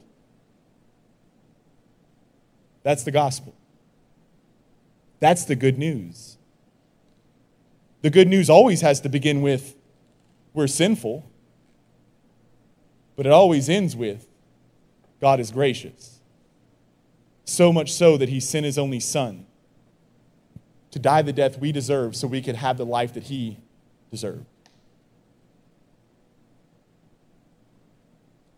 That's 2.82 3.02
the 3.02 3.10
gospel. 3.10 3.54
That's 5.18 5.44
the 5.44 5.56
good 5.56 5.76
news. 5.76 6.38
The 8.02 8.10
good 8.10 8.28
news 8.28 8.48
always 8.48 8.80
has 8.82 9.00
to 9.00 9.08
begin 9.08 9.42
with 9.42 9.74
we're 10.54 10.68
sinful. 10.68 11.28
But 13.16 13.26
it 13.26 13.32
always 13.32 13.68
ends 13.68 13.96
with 13.96 14.28
God 15.20 15.40
is 15.40 15.50
gracious. 15.50 16.20
So 17.44 17.72
much 17.72 17.92
so 17.92 18.16
that 18.16 18.28
he 18.28 18.40
sent 18.40 18.66
his 18.66 18.76
only 18.76 19.00
son 19.00 19.46
to 20.90 20.98
die 20.98 21.22
the 21.22 21.32
death 21.32 21.58
we 21.58 21.72
deserve 21.72 22.14
so 22.16 22.26
we 22.26 22.42
could 22.42 22.56
have 22.56 22.76
the 22.76 22.86
life 22.86 23.14
that 23.14 23.24
he 23.24 23.58
deserved. 24.10 24.44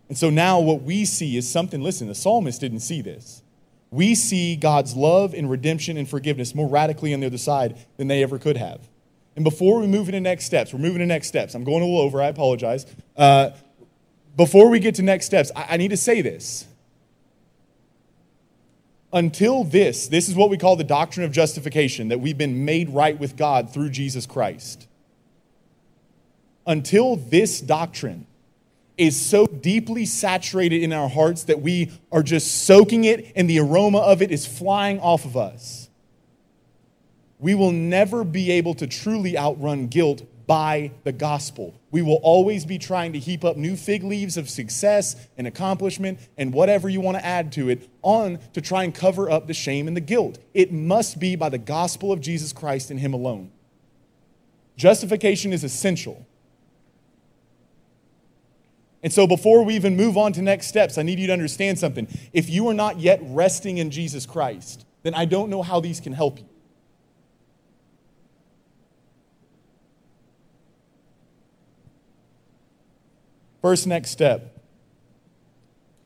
And 0.09 0.17
so 0.17 0.31
now 0.31 0.59
what 0.59 0.83
we 0.83 1.05
see 1.05 1.37
is 1.37 1.49
something, 1.49 1.83
listen, 1.83 2.09
the 2.09 2.15
psalmist 2.15 2.61
didn't 2.61 2.81
see 2.81 3.03
this. 3.03 3.43
We 3.91 4.15
see 4.15 4.57
God's 4.57 4.95
love 4.95 5.35
and 5.35 5.51
redemption 5.51 5.97
and 5.97 6.09
forgiveness 6.09 6.55
more 6.55 6.69
radically 6.69 7.13
on 7.13 7.21
the 7.21 7.27
other 7.27 7.39
side 7.39 7.77
than 7.97 8.09
they 8.09 8.23
ever 8.23 8.39
could 8.39 8.57
have. 8.57 8.89
And 9.37 9.45
before 9.45 9.81
we 9.81 9.87
move 9.87 10.09
into 10.09 10.21
next 10.21 10.47
steps, 10.47 10.73
we're 10.73 10.81
moving 10.81 10.99
to 10.99 11.07
next 11.07 11.29
steps. 11.29 11.55
I'm 11.55 11.65
going 11.65 11.83
a 11.83 11.87
little 11.87 12.01
over, 12.01 12.21
I 12.21 12.27
apologize. 12.27 12.87
Uh, 13.17 13.51
before 14.39 14.71
we 14.71 14.79
get 14.79 14.95
to 14.95 15.03
next 15.03 15.27
steps, 15.27 15.51
I, 15.57 15.75
I 15.75 15.77
need 15.77 15.89
to 15.89 15.97
say 15.97 16.23
this. 16.23 16.65
Until 19.13 19.65
this, 19.65 20.07
this 20.07 20.29
is 20.29 20.37
what 20.37 20.49
we 20.49 20.57
call 20.57 20.77
the 20.77 20.85
doctrine 20.85 21.27
of 21.27 21.33
justification, 21.33 22.09
that 22.09 22.21
we've 22.21 22.39
been 22.39 22.65
made 22.65 22.89
right 22.91 23.19
with 23.19 23.37
God 23.37 23.73
through 23.75 23.91
Jesus 23.91 24.27
Christ. 24.27 24.87
Until 26.67 27.17
this 27.17 27.61
doctrine 27.61 28.27
is 28.97 29.21
so 29.21 29.47
deeply 29.47 30.07
saturated 30.07 30.85
in 30.85 30.93
our 30.93 31.09
hearts 31.09 31.45
that 31.45 31.61
we 31.61 31.91
are 32.13 32.23
just 32.23 32.65
soaking 32.65 33.05
it 33.05 33.33
and 33.35 33.51
the 33.51 33.59
aroma 33.59 33.99
of 33.99 34.23
it 34.23 34.31
is 34.31 34.47
flying 34.47 35.01
off 35.01 35.25
of 35.25 35.37
us, 35.37 35.91
we 37.41 37.57
will 37.57 37.73
never 37.73 38.23
be 38.23 38.53
able 38.53 38.75
to 38.75 38.87
truly 38.87 39.37
outrun 39.37 39.89
guilt 39.89 40.23
by 40.49 40.91
the 41.05 41.13
gospel. 41.13 41.79
We 41.91 42.01
will 42.01 42.21
always 42.23 42.65
be 42.65 42.79
trying 42.79 43.13
to 43.13 43.19
heap 43.19 43.45
up 43.45 43.59
new 43.59 43.77
fig 43.77 44.03
leaves 44.03 44.39
of 44.39 44.49
success 44.49 45.15
and 45.37 45.47
accomplishment 45.47 46.19
and 46.39 46.55
whatever 46.55 46.89
you 46.89 47.03
want 47.03 47.19
to 47.19 47.25
add 47.25 47.53
to 47.53 47.69
it 47.69 47.87
on 48.01 48.39
to 48.55 48.63
try 48.63 48.83
and 48.83 48.95
cover 48.95 49.31
up 49.31 49.47
the 49.47 49.53
shame 49.53 49.87
and 49.87 49.95
the 49.95 50.01
guilt. 50.01 50.39
It 50.55 50.73
must 50.73 51.21
be 51.21 51.37
by 51.37 51.51
the 51.51 51.59
gospel 51.59 52.11
of 52.13 52.23
Jesus 52.23 52.55
Christ 52.55 52.91
and 52.91 52.99
Him 52.99 53.13
alone. 53.13 53.53
Justification 54.75 55.53
is 55.53 55.65
essential. 55.65 56.27
And 59.03 59.13
so, 59.13 59.27
before 59.27 59.63
we 59.65 59.75
even 59.75 59.97
move 59.97 60.17
on 60.17 60.33
to 60.33 60.41
next 60.41 60.69
steps, 60.69 60.97
I 60.97 61.03
need 61.03 61.19
you 61.19 61.27
to 61.27 61.33
understand 61.33 61.79
something. 61.79 62.09
If 62.33 62.49
you 62.49 62.67
are 62.69 62.75
not 62.75 62.99
yet 62.99 63.21
resting 63.23 63.77
in 63.77 63.91
Jesus 63.91 64.25
Christ, 64.25 64.87
then 65.03 65.13
I 65.13 65.27
don't 65.27 65.51
know 65.51 65.63
how 65.63 65.79
these 65.79 66.01
can 66.01 66.15
help 66.15 66.39
you. 66.39 66.48
First, 73.61 73.87
next 73.87 74.11
step 74.11 74.55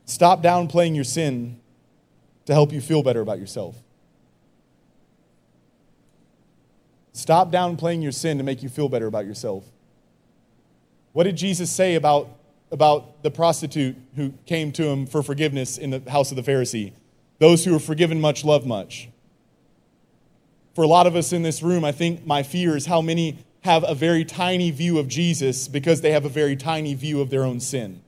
stop 0.05 0.43
downplaying 0.43 0.95
your 0.95 1.03
sin 1.03 1.59
to 2.45 2.53
help 2.53 2.71
you 2.71 2.81
feel 2.81 3.03
better 3.03 3.21
about 3.21 3.39
yourself. 3.39 3.75
Stop 7.13 7.51
downplaying 7.51 8.01
your 8.01 8.11
sin 8.11 8.37
to 8.37 8.43
make 8.43 8.63
you 8.63 8.69
feel 8.69 8.89
better 8.89 9.07
about 9.07 9.25
yourself. 9.25 9.63
What 11.13 11.25
did 11.25 11.37
Jesus 11.37 11.69
say 11.69 11.95
about, 11.95 12.27
about 12.71 13.21
the 13.21 13.29
prostitute 13.29 13.95
who 14.15 14.33
came 14.47 14.71
to 14.73 14.83
him 14.87 15.05
for 15.05 15.21
forgiveness 15.21 15.77
in 15.77 15.91
the 15.91 16.09
house 16.09 16.31
of 16.31 16.43
the 16.43 16.51
Pharisee? 16.51 16.91
Those 17.37 17.63
who 17.63 17.75
are 17.75 17.79
forgiven 17.79 18.19
much 18.19 18.43
love 18.43 18.65
much. 18.65 19.09
For 20.73 20.83
a 20.83 20.87
lot 20.87 21.05
of 21.05 21.15
us 21.15 21.31
in 21.31 21.43
this 21.43 21.61
room, 21.61 21.85
I 21.85 21.91
think 21.91 22.25
my 22.25 22.41
fear 22.41 22.75
is 22.75 22.87
how 22.87 22.99
many 22.99 23.37
have 23.63 23.85
a 23.87 23.95
very 23.95 24.25
tiny 24.25 24.71
view 24.71 24.99
of 24.99 25.07
Jesus 25.07 25.67
because 25.67 26.01
they 26.01 26.11
have 26.11 26.25
a 26.25 26.29
very 26.29 26.55
tiny 26.55 26.93
view 26.93 27.21
of 27.21 27.29
their 27.29 27.43
own 27.43 27.59
sin. 27.59 28.01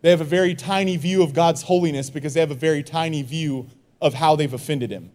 They 0.00 0.08
have 0.10 0.22
a 0.22 0.24
very 0.24 0.54
tiny 0.54 0.96
view 0.96 1.22
of 1.22 1.34
God's 1.34 1.62
holiness 1.62 2.08
because 2.08 2.32
they 2.32 2.40
have 2.40 2.50
a 2.50 2.54
very 2.54 2.82
tiny 2.82 3.22
view 3.22 3.66
of 4.00 4.14
how 4.14 4.36
they've 4.36 4.52
offended 4.52 4.90
Him. 4.90 5.10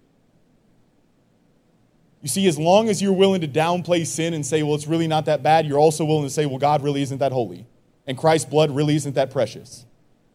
You 2.21 2.29
see, 2.29 2.47
as 2.47 2.59
long 2.59 2.89
as 2.89 3.01
you're 3.01 3.13
willing 3.13 3.41
to 3.41 3.47
downplay 3.47 4.05
sin 4.05 4.35
and 4.35 4.45
say, 4.45 4.61
well, 4.61 4.75
it's 4.75 4.87
really 4.87 5.07
not 5.07 5.25
that 5.25 5.41
bad, 5.41 5.65
you're 5.65 5.79
also 5.79 6.05
willing 6.05 6.23
to 6.23 6.29
say, 6.29 6.45
well, 6.45 6.59
God 6.59 6.83
really 6.83 7.01
isn't 7.01 7.17
that 7.17 7.31
holy. 7.31 7.65
And 8.05 8.15
Christ's 8.17 8.49
blood 8.49 8.69
really 8.69 8.95
isn't 8.95 9.15
that 9.15 9.31
precious. 9.31 9.85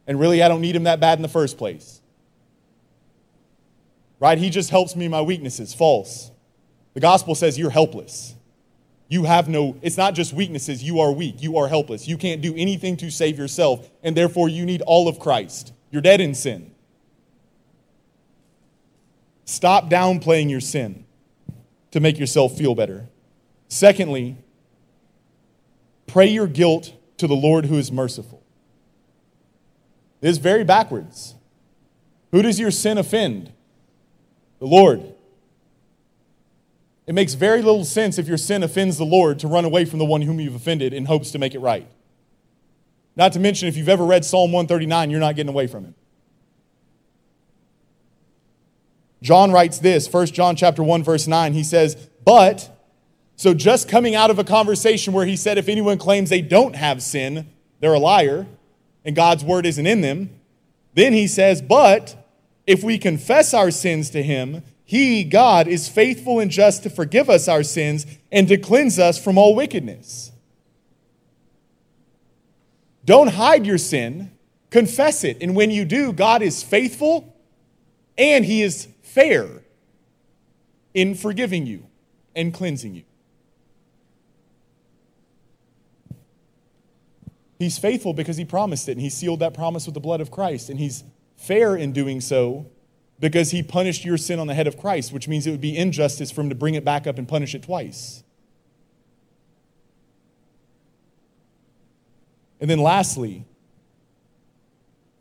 And 0.09 0.19
really, 0.19 0.43
I 0.43 0.49
don't 0.49 0.61
need 0.61 0.75
Him 0.75 0.85
that 0.85 0.99
bad 0.99 1.19
in 1.19 1.23
the 1.23 1.29
first 1.29 1.57
place. 1.57 2.01
Right? 4.19 4.39
He 4.39 4.51
just 4.51 4.71
helps 4.71 4.97
me 4.97 5.05
in 5.05 5.11
my 5.13 5.23
weaknesses. 5.23 5.73
False. 5.73 6.33
The 6.95 7.01
gospel 7.01 7.37
says 7.37 7.57
you're 7.57 7.71
helpless. 7.71 8.35
You 9.11 9.25
have 9.25 9.49
no, 9.49 9.77
it's 9.83 9.97
not 9.97 10.15
just 10.15 10.33
weaknesses, 10.33 10.85
you 10.85 11.01
are 11.01 11.11
weak, 11.11 11.43
you 11.43 11.59
are 11.59 11.67
helpless. 11.67 12.07
You 12.07 12.17
can't 12.17 12.41
do 12.41 12.55
anything 12.57 12.97
to 12.99 13.11
save 13.11 13.37
yourself, 13.37 13.91
and 14.05 14.17
therefore 14.17 14.49
you 14.49 14.65
need 14.65 14.83
all 14.83 15.09
of 15.09 15.19
Christ. 15.19 15.73
You're 15.91 16.01
dead 16.01 16.21
in 16.21 16.33
sin. 16.33 16.71
Stop 19.45 19.91
downplaying 19.91 20.49
your 20.49 20.61
sin 20.61 21.05
to 21.91 21.99
make 21.99 22.21
yourself 22.21 22.57
feel 22.57 22.77
better. 22.77 23.09
Secondly, 23.67 24.37
pray 26.07 26.29
your 26.29 26.47
guilt 26.47 26.93
to 27.17 27.27
the 27.27 27.35
Lord 27.35 27.67
who 27.67 27.79
is 27.79 27.91
merciful. 27.91 28.45
This 30.21 30.31
is 30.31 30.39
very 30.39 30.63
backwards. 30.63 31.35
Who 32.31 32.43
does 32.43 32.61
your 32.61 32.71
sin 32.71 32.97
offend? 32.97 33.53
The 34.61 34.67
Lord. 34.67 35.15
It 37.07 37.15
makes 37.15 37.35
very 37.35 37.63
little 37.63 37.85
sense 37.85 38.19
if 38.19 38.29
your 38.29 38.39
sin 38.39 38.63
offends 38.63 38.99
the 38.99 39.05
Lord 39.05 39.39
to 39.41 39.49
run 39.49 39.65
away 39.65 39.85
from 39.85 39.99
the 39.99 40.05
one 40.05 40.23
whom 40.23 40.39
you've 40.39 40.55
offended 40.55 40.93
in 40.93 41.07
hopes 41.07 41.31
to 41.33 41.39
make 41.39 41.55
it 41.55 41.59
right. 41.59 41.87
Not 43.17 43.33
to 43.33 43.41
mention, 43.41 43.69
if 43.69 43.77
you've 43.77 43.89
ever 43.89 44.05
read 44.05 44.25
Psalm 44.25 44.53
139, 44.53 45.11
you're 45.11 45.21
not 45.21 45.35
getting 45.35 45.51
away 45.51 45.67
from 45.67 45.85
him. 45.85 45.95
John 49.23 49.51
writes 49.51 49.79
this, 49.79 50.11
1 50.11 50.27
John 50.27 50.57
chapter 50.57 50.83
1 50.83 51.03
verse 51.03 51.27
9. 51.27 51.53
He 51.53 51.65
says, 51.65 52.09
"But 52.25 52.71
so 53.37 53.55
just 53.55 53.89
coming 53.89 54.15
out 54.15 54.31
of 54.31 54.39
a 54.39 54.45
conversation 54.45 55.15
where 55.15 55.25
he 55.25 55.35
said 55.35 55.57
if 55.57 55.69
anyone 55.69 55.97
claims 55.97 56.29
they 56.29 56.43
don't 56.43 56.77
have 56.77 57.03
sin, 57.03 57.51
they're 57.81 57.95
a 57.95 57.99
liar. 57.99 58.47
and 59.03 59.17
God's 59.17 59.43
word 59.43 59.65
isn't 59.65 59.87
in 59.87 60.03
them, 60.03 60.29
then 60.93 61.15
he 61.15 61.27
says, 61.27 61.63
But 61.63 62.29
if 62.67 62.85
we 62.85 62.99
confess 62.99 63.55
our 63.55 63.71
sins 63.71 64.11
to 64.11 64.23
him, 64.23 64.63
he, 64.91 65.23
God, 65.23 65.69
is 65.69 65.89
faithful 65.89 66.41
and 66.41 66.51
just 66.51 66.83
to 66.83 66.91
forgive 66.91 67.31
us 67.31 67.47
our 67.47 67.63
sins 67.63 68.07
and 68.33 68.49
to 68.49 68.59
cleanse 68.59 68.99
us 68.99 69.23
from 69.23 69.39
all 69.39 69.55
wickedness. 69.55 70.33
Don't 73.05 73.29
hide 73.29 73.69
your 73.69 73.79
sin, 73.79 74.33
confess 74.71 75.23
it. 75.23 75.41
And 75.41 75.55
when 75.55 75.71
you 75.71 75.85
do, 75.85 76.13
God 76.13 76.43
is 76.43 76.65
faithful 76.65 77.37
and 78.19 78.45
he 78.45 78.63
is 78.63 78.89
fair 79.03 79.63
in 80.93 81.15
forgiving 81.15 81.67
you 81.67 81.87
and 82.35 82.53
cleansing 82.53 82.97
you. 82.97 83.05
He's 87.61 87.79
faithful 87.79 88.13
because 88.13 88.39
he 88.39 88.45
promised 88.45 88.89
it, 88.89 88.93
and 88.93 89.01
he 89.01 89.09
sealed 89.09 89.39
that 89.39 89.55
promise 89.55 89.87
with 89.87 89.95
the 89.95 90.01
blood 90.01 90.21
of 90.21 90.33
Christ. 90.33 90.69
And 90.69 90.81
he's 90.81 91.05
fair 91.37 91.77
in 91.77 91.93
doing 91.93 92.21
so 92.21 92.67
because 93.21 93.51
he 93.51 93.63
punished 93.63 94.05
your 94.05 94.17
sin 94.17 94.39
on 94.39 94.47
the 94.47 94.55
head 94.55 94.67
of 94.67 94.79
Christ, 94.79 95.13
which 95.13 95.29
means 95.29 95.47
it 95.47 95.51
would 95.51 95.61
be 95.61 95.77
injustice 95.77 96.31
for 96.31 96.41
him 96.41 96.49
to 96.49 96.55
bring 96.55 96.75
it 96.75 96.85
back 96.85 97.07
up 97.07 97.19
and 97.19 97.29
punish 97.29 97.55
it 97.55 97.63
twice. 97.63 98.25
And 102.61 102.69
then 102.69 102.79
lastly, 102.79 103.45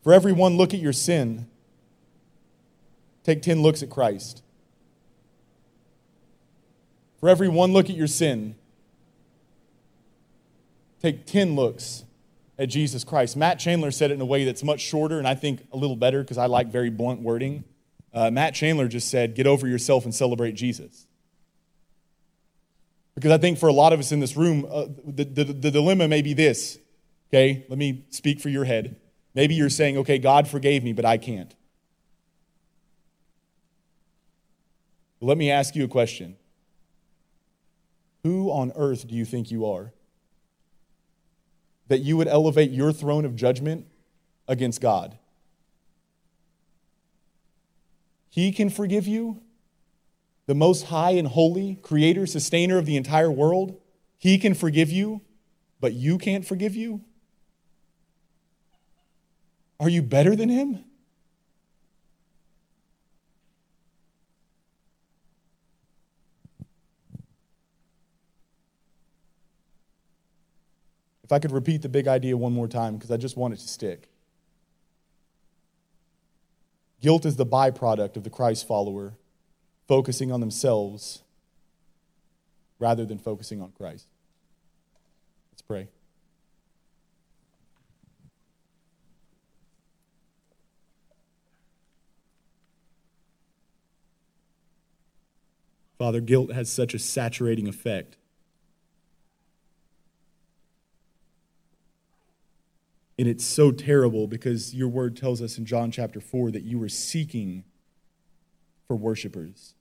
for 0.02 0.12
every 0.12 0.32
one 0.32 0.56
look 0.56 0.72
at 0.72 0.80
your 0.80 0.94
sin, 0.94 1.46
take 3.22 3.42
10 3.42 3.62
looks 3.62 3.82
at 3.82 3.90
Christ. 3.90 4.42
For 7.18 7.28
every 7.28 7.48
one 7.48 7.74
look 7.74 7.90
at 7.90 7.96
your 7.96 8.06
sin, 8.06 8.54
take 11.02 11.26
10 11.26 11.54
looks 11.54 12.04
at 12.58 12.70
Jesus 12.70 13.04
Christ. 13.04 13.36
Matt 13.36 13.58
Chandler 13.58 13.90
said 13.90 14.10
it 14.10 14.14
in 14.14 14.20
a 14.22 14.26
way 14.26 14.44
that's 14.44 14.62
much 14.62 14.80
shorter 14.80 15.18
and 15.18 15.28
I 15.28 15.34
think 15.34 15.66
a 15.70 15.76
little 15.76 15.96
better 15.96 16.22
because 16.22 16.38
I 16.38 16.46
like 16.46 16.68
very 16.68 16.88
blunt 16.88 17.20
wording. 17.20 17.64
Uh, 18.12 18.30
Matt 18.30 18.54
Chandler 18.54 18.88
just 18.88 19.08
said, 19.08 19.34
Get 19.34 19.46
over 19.46 19.66
yourself 19.66 20.04
and 20.04 20.14
celebrate 20.14 20.52
Jesus. 20.52 21.06
Because 23.14 23.32
I 23.32 23.38
think 23.38 23.58
for 23.58 23.68
a 23.68 23.72
lot 23.72 23.92
of 23.92 24.00
us 24.00 24.12
in 24.12 24.20
this 24.20 24.36
room, 24.36 24.66
uh, 24.70 24.86
the, 25.04 25.24
the, 25.24 25.44
the 25.44 25.70
dilemma 25.70 26.08
may 26.08 26.22
be 26.22 26.32
this. 26.32 26.78
Okay, 27.28 27.64
let 27.68 27.78
me 27.78 28.04
speak 28.10 28.40
for 28.40 28.48
your 28.48 28.64
head. 28.64 28.96
Maybe 29.34 29.54
you're 29.54 29.70
saying, 29.70 29.98
okay, 29.98 30.18
God 30.18 30.48
forgave 30.48 30.82
me, 30.82 30.92
but 30.92 31.04
I 31.04 31.18
can't. 31.18 31.54
let 35.22 35.36
me 35.36 35.50
ask 35.50 35.76
you 35.76 35.84
a 35.84 35.88
question 35.88 36.36
Who 38.24 38.50
on 38.50 38.72
earth 38.74 39.06
do 39.06 39.14
you 39.14 39.24
think 39.24 39.50
you 39.50 39.66
are? 39.66 39.92
that 41.88 41.98
you 41.98 42.16
would 42.16 42.28
elevate 42.28 42.70
your 42.70 42.92
throne 42.92 43.24
of 43.24 43.34
judgment 43.34 43.84
against 44.46 44.80
God. 44.80 45.18
He 48.30 48.52
can 48.52 48.70
forgive 48.70 49.08
you, 49.08 49.42
the 50.46 50.54
most 50.54 50.84
high 50.84 51.10
and 51.10 51.28
holy 51.28 51.76
creator, 51.82 52.26
sustainer 52.26 52.78
of 52.78 52.86
the 52.86 52.96
entire 52.96 53.30
world. 53.30 53.76
He 54.18 54.38
can 54.38 54.54
forgive 54.54 54.90
you, 54.90 55.22
but 55.80 55.94
you 55.94 56.16
can't 56.16 56.46
forgive 56.46 56.76
you? 56.76 57.02
Are 59.80 59.88
you 59.88 60.02
better 60.02 60.36
than 60.36 60.48
him? 60.48 60.84
If 71.24 71.32
I 71.32 71.38
could 71.38 71.52
repeat 71.52 71.82
the 71.82 71.88
big 71.88 72.08
idea 72.08 72.36
one 72.36 72.52
more 72.52 72.68
time, 72.68 72.96
because 72.96 73.10
I 73.10 73.16
just 73.16 73.36
want 73.36 73.54
it 73.54 73.58
to 73.58 73.68
stick. 73.68 74.09
Guilt 77.00 77.24
is 77.24 77.36
the 77.36 77.46
byproduct 77.46 78.16
of 78.16 78.24
the 78.24 78.30
Christ 78.30 78.66
follower 78.66 79.14
focusing 79.88 80.30
on 80.30 80.40
themselves 80.40 81.22
rather 82.78 83.04
than 83.04 83.18
focusing 83.18 83.62
on 83.62 83.72
Christ. 83.72 84.06
Let's 85.52 85.62
pray. 85.62 85.88
Father, 95.98 96.20
guilt 96.20 96.52
has 96.52 96.70
such 96.70 96.94
a 96.94 96.98
saturating 96.98 97.68
effect 97.68 98.16
And 103.20 103.28
it's 103.28 103.44
so 103.44 103.70
terrible 103.70 104.26
because 104.26 104.74
your 104.74 104.88
word 104.88 105.14
tells 105.14 105.42
us 105.42 105.58
in 105.58 105.66
John 105.66 105.90
chapter 105.90 106.22
4 106.22 106.52
that 106.52 106.62
you 106.62 106.78
were 106.78 106.88
seeking 106.88 107.64
for 108.86 108.96
worshipers. 108.96 109.74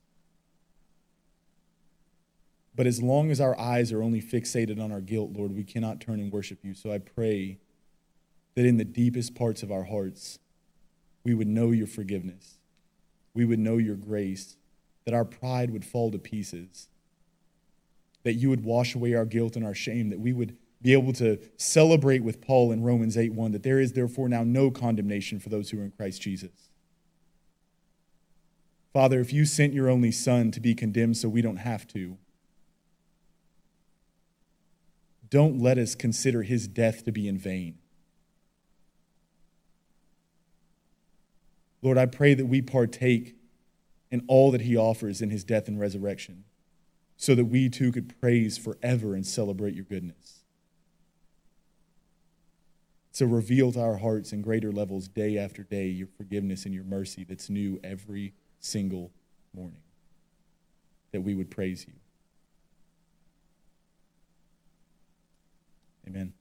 But 2.76 2.86
as 2.86 3.02
long 3.02 3.32
as 3.32 3.40
our 3.40 3.58
eyes 3.58 3.94
are 3.94 4.04
only 4.04 4.22
fixated 4.22 4.84
on 4.84 4.92
our 4.92 5.00
guilt, 5.00 5.32
Lord, 5.32 5.56
we 5.56 5.64
cannot 5.64 6.02
turn 6.02 6.20
and 6.20 6.34
worship 6.34 6.66
you. 6.66 6.74
So 6.74 6.92
I 6.92 6.98
pray 6.98 7.60
that 8.56 8.66
in 8.66 8.76
the 8.76 8.84
deepest 8.84 9.36
parts 9.36 9.64
of 9.64 9.72
our 9.72 9.86
hearts, 9.86 10.40
we 11.24 11.34
would 11.34 11.48
know 11.48 11.72
your 11.72 11.88
forgiveness, 11.88 12.58
we 13.34 13.46
would 13.46 13.60
know 13.60 13.78
your 13.78 13.96
grace, 13.96 14.58
that 15.06 15.14
our 15.14 15.24
pride 15.24 15.72
would 15.72 15.86
fall 15.86 16.12
to 16.12 16.20
pieces, 16.20 16.90
that 18.24 18.34
you 18.34 18.50
would 18.50 18.66
wash 18.66 18.96
away 18.96 19.14
our 19.14 19.24
guilt 19.24 19.56
and 19.56 19.66
our 19.66 19.74
shame, 19.74 20.10
that 20.10 20.20
we 20.20 20.34
would 20.34 20.58
be 20.82 20.94
able 20.94 21.14
to 21.14 21.38
celebrate 21.58 22.24
with 22.24 22.42
Paul 22.42 22.72
in 22.72 22.84
Romans 22.84 23.18
8 23.18 23.34
1 23.34 23.52
that 23.52 23.64
there 23.64 23.80
is 23.80 23.94
therefore 23.94 24.30
now 24.30 24.44
no 24.44 24.72
condemnation 24.72 25.40
for 25.40 25.50
those 25.50 25.70
who 25.70 25.80
are 25.80 25.84
in 25.84 25.92
Christ 25.92 26.22
Jesus. 26.22 26.70
Father, 28.94 29.20
if 29.20 29.32
you 29.32 29.46
sent 29.46 29.74
your 29.74 29.90
only 29.90 30.12
Son 30.12 30.52
to 30.52 30.60
be 30.60 30.74
condemned 30.74 31.18
so 31.18 31.30
we 31.30 31.42
don't 31.42 31.58
have 31.58 31.88
to, 31.90 32.18
don't 35.30 35.60
let 35.60 35.78
us 35.78 35.94
consider 35.94 36.44
his 36.44 36.68
death 36.68 37.06
to 37.06 37.12
be 37.12 37.28
in 37.28 37.38
vain. 37.38 37.78
Lord, 41.82 41.98
I 41.98 42.08
pray 42.08 42.34
that 42.34 42.48
we 42.48 42.62
partake 42.62 43.36
in 44.12 44.24
all 44.28 44.52
that 44.52 44.62
he 44.62 44.76
offers 44.76 45.22
in 45.22 45.30
his 45.30 45.44
death 45.44 45.68
and 45.68 45.80
resurrection 45.80 46.46
so 47.16 47.36
that 47.36 47.46
we 47.46 47.70
too 47.70 47.92
could 47.92 48.20
praise 48.20 48.58
forever 48.58 49.14
and 49.14 49.26
celebrate 49.26 49.76
your 49.76 49.86
goodness. 49.86 50.39
So 53.20 53.26
reveal 53.26 53.74
to 53.74 53.82
our 53.82 53.98
hearts 53.98 54.32
in 54.32 54.42
greater 54.42 54.72
levels 54.72 55.10
day 55.10 55.38
after 55.38 55.64
day 55.64 55.88
your 55.88 56.08
forgiveness 56.08 56.64
and 56.64 56.74
your 56.74 56.86
mercy 56.86 57.26
that's 57.26 57.50
new 57.50 57.78
every 57.84 58.34
single 58.62 59.12
morning. 59.54 59.82
That 61.12 61.20
we 61.20 61.36
would 61.36 61.52
praise 61.52 61.86
you. 61.86 61.96
Amen. 66.08 66.32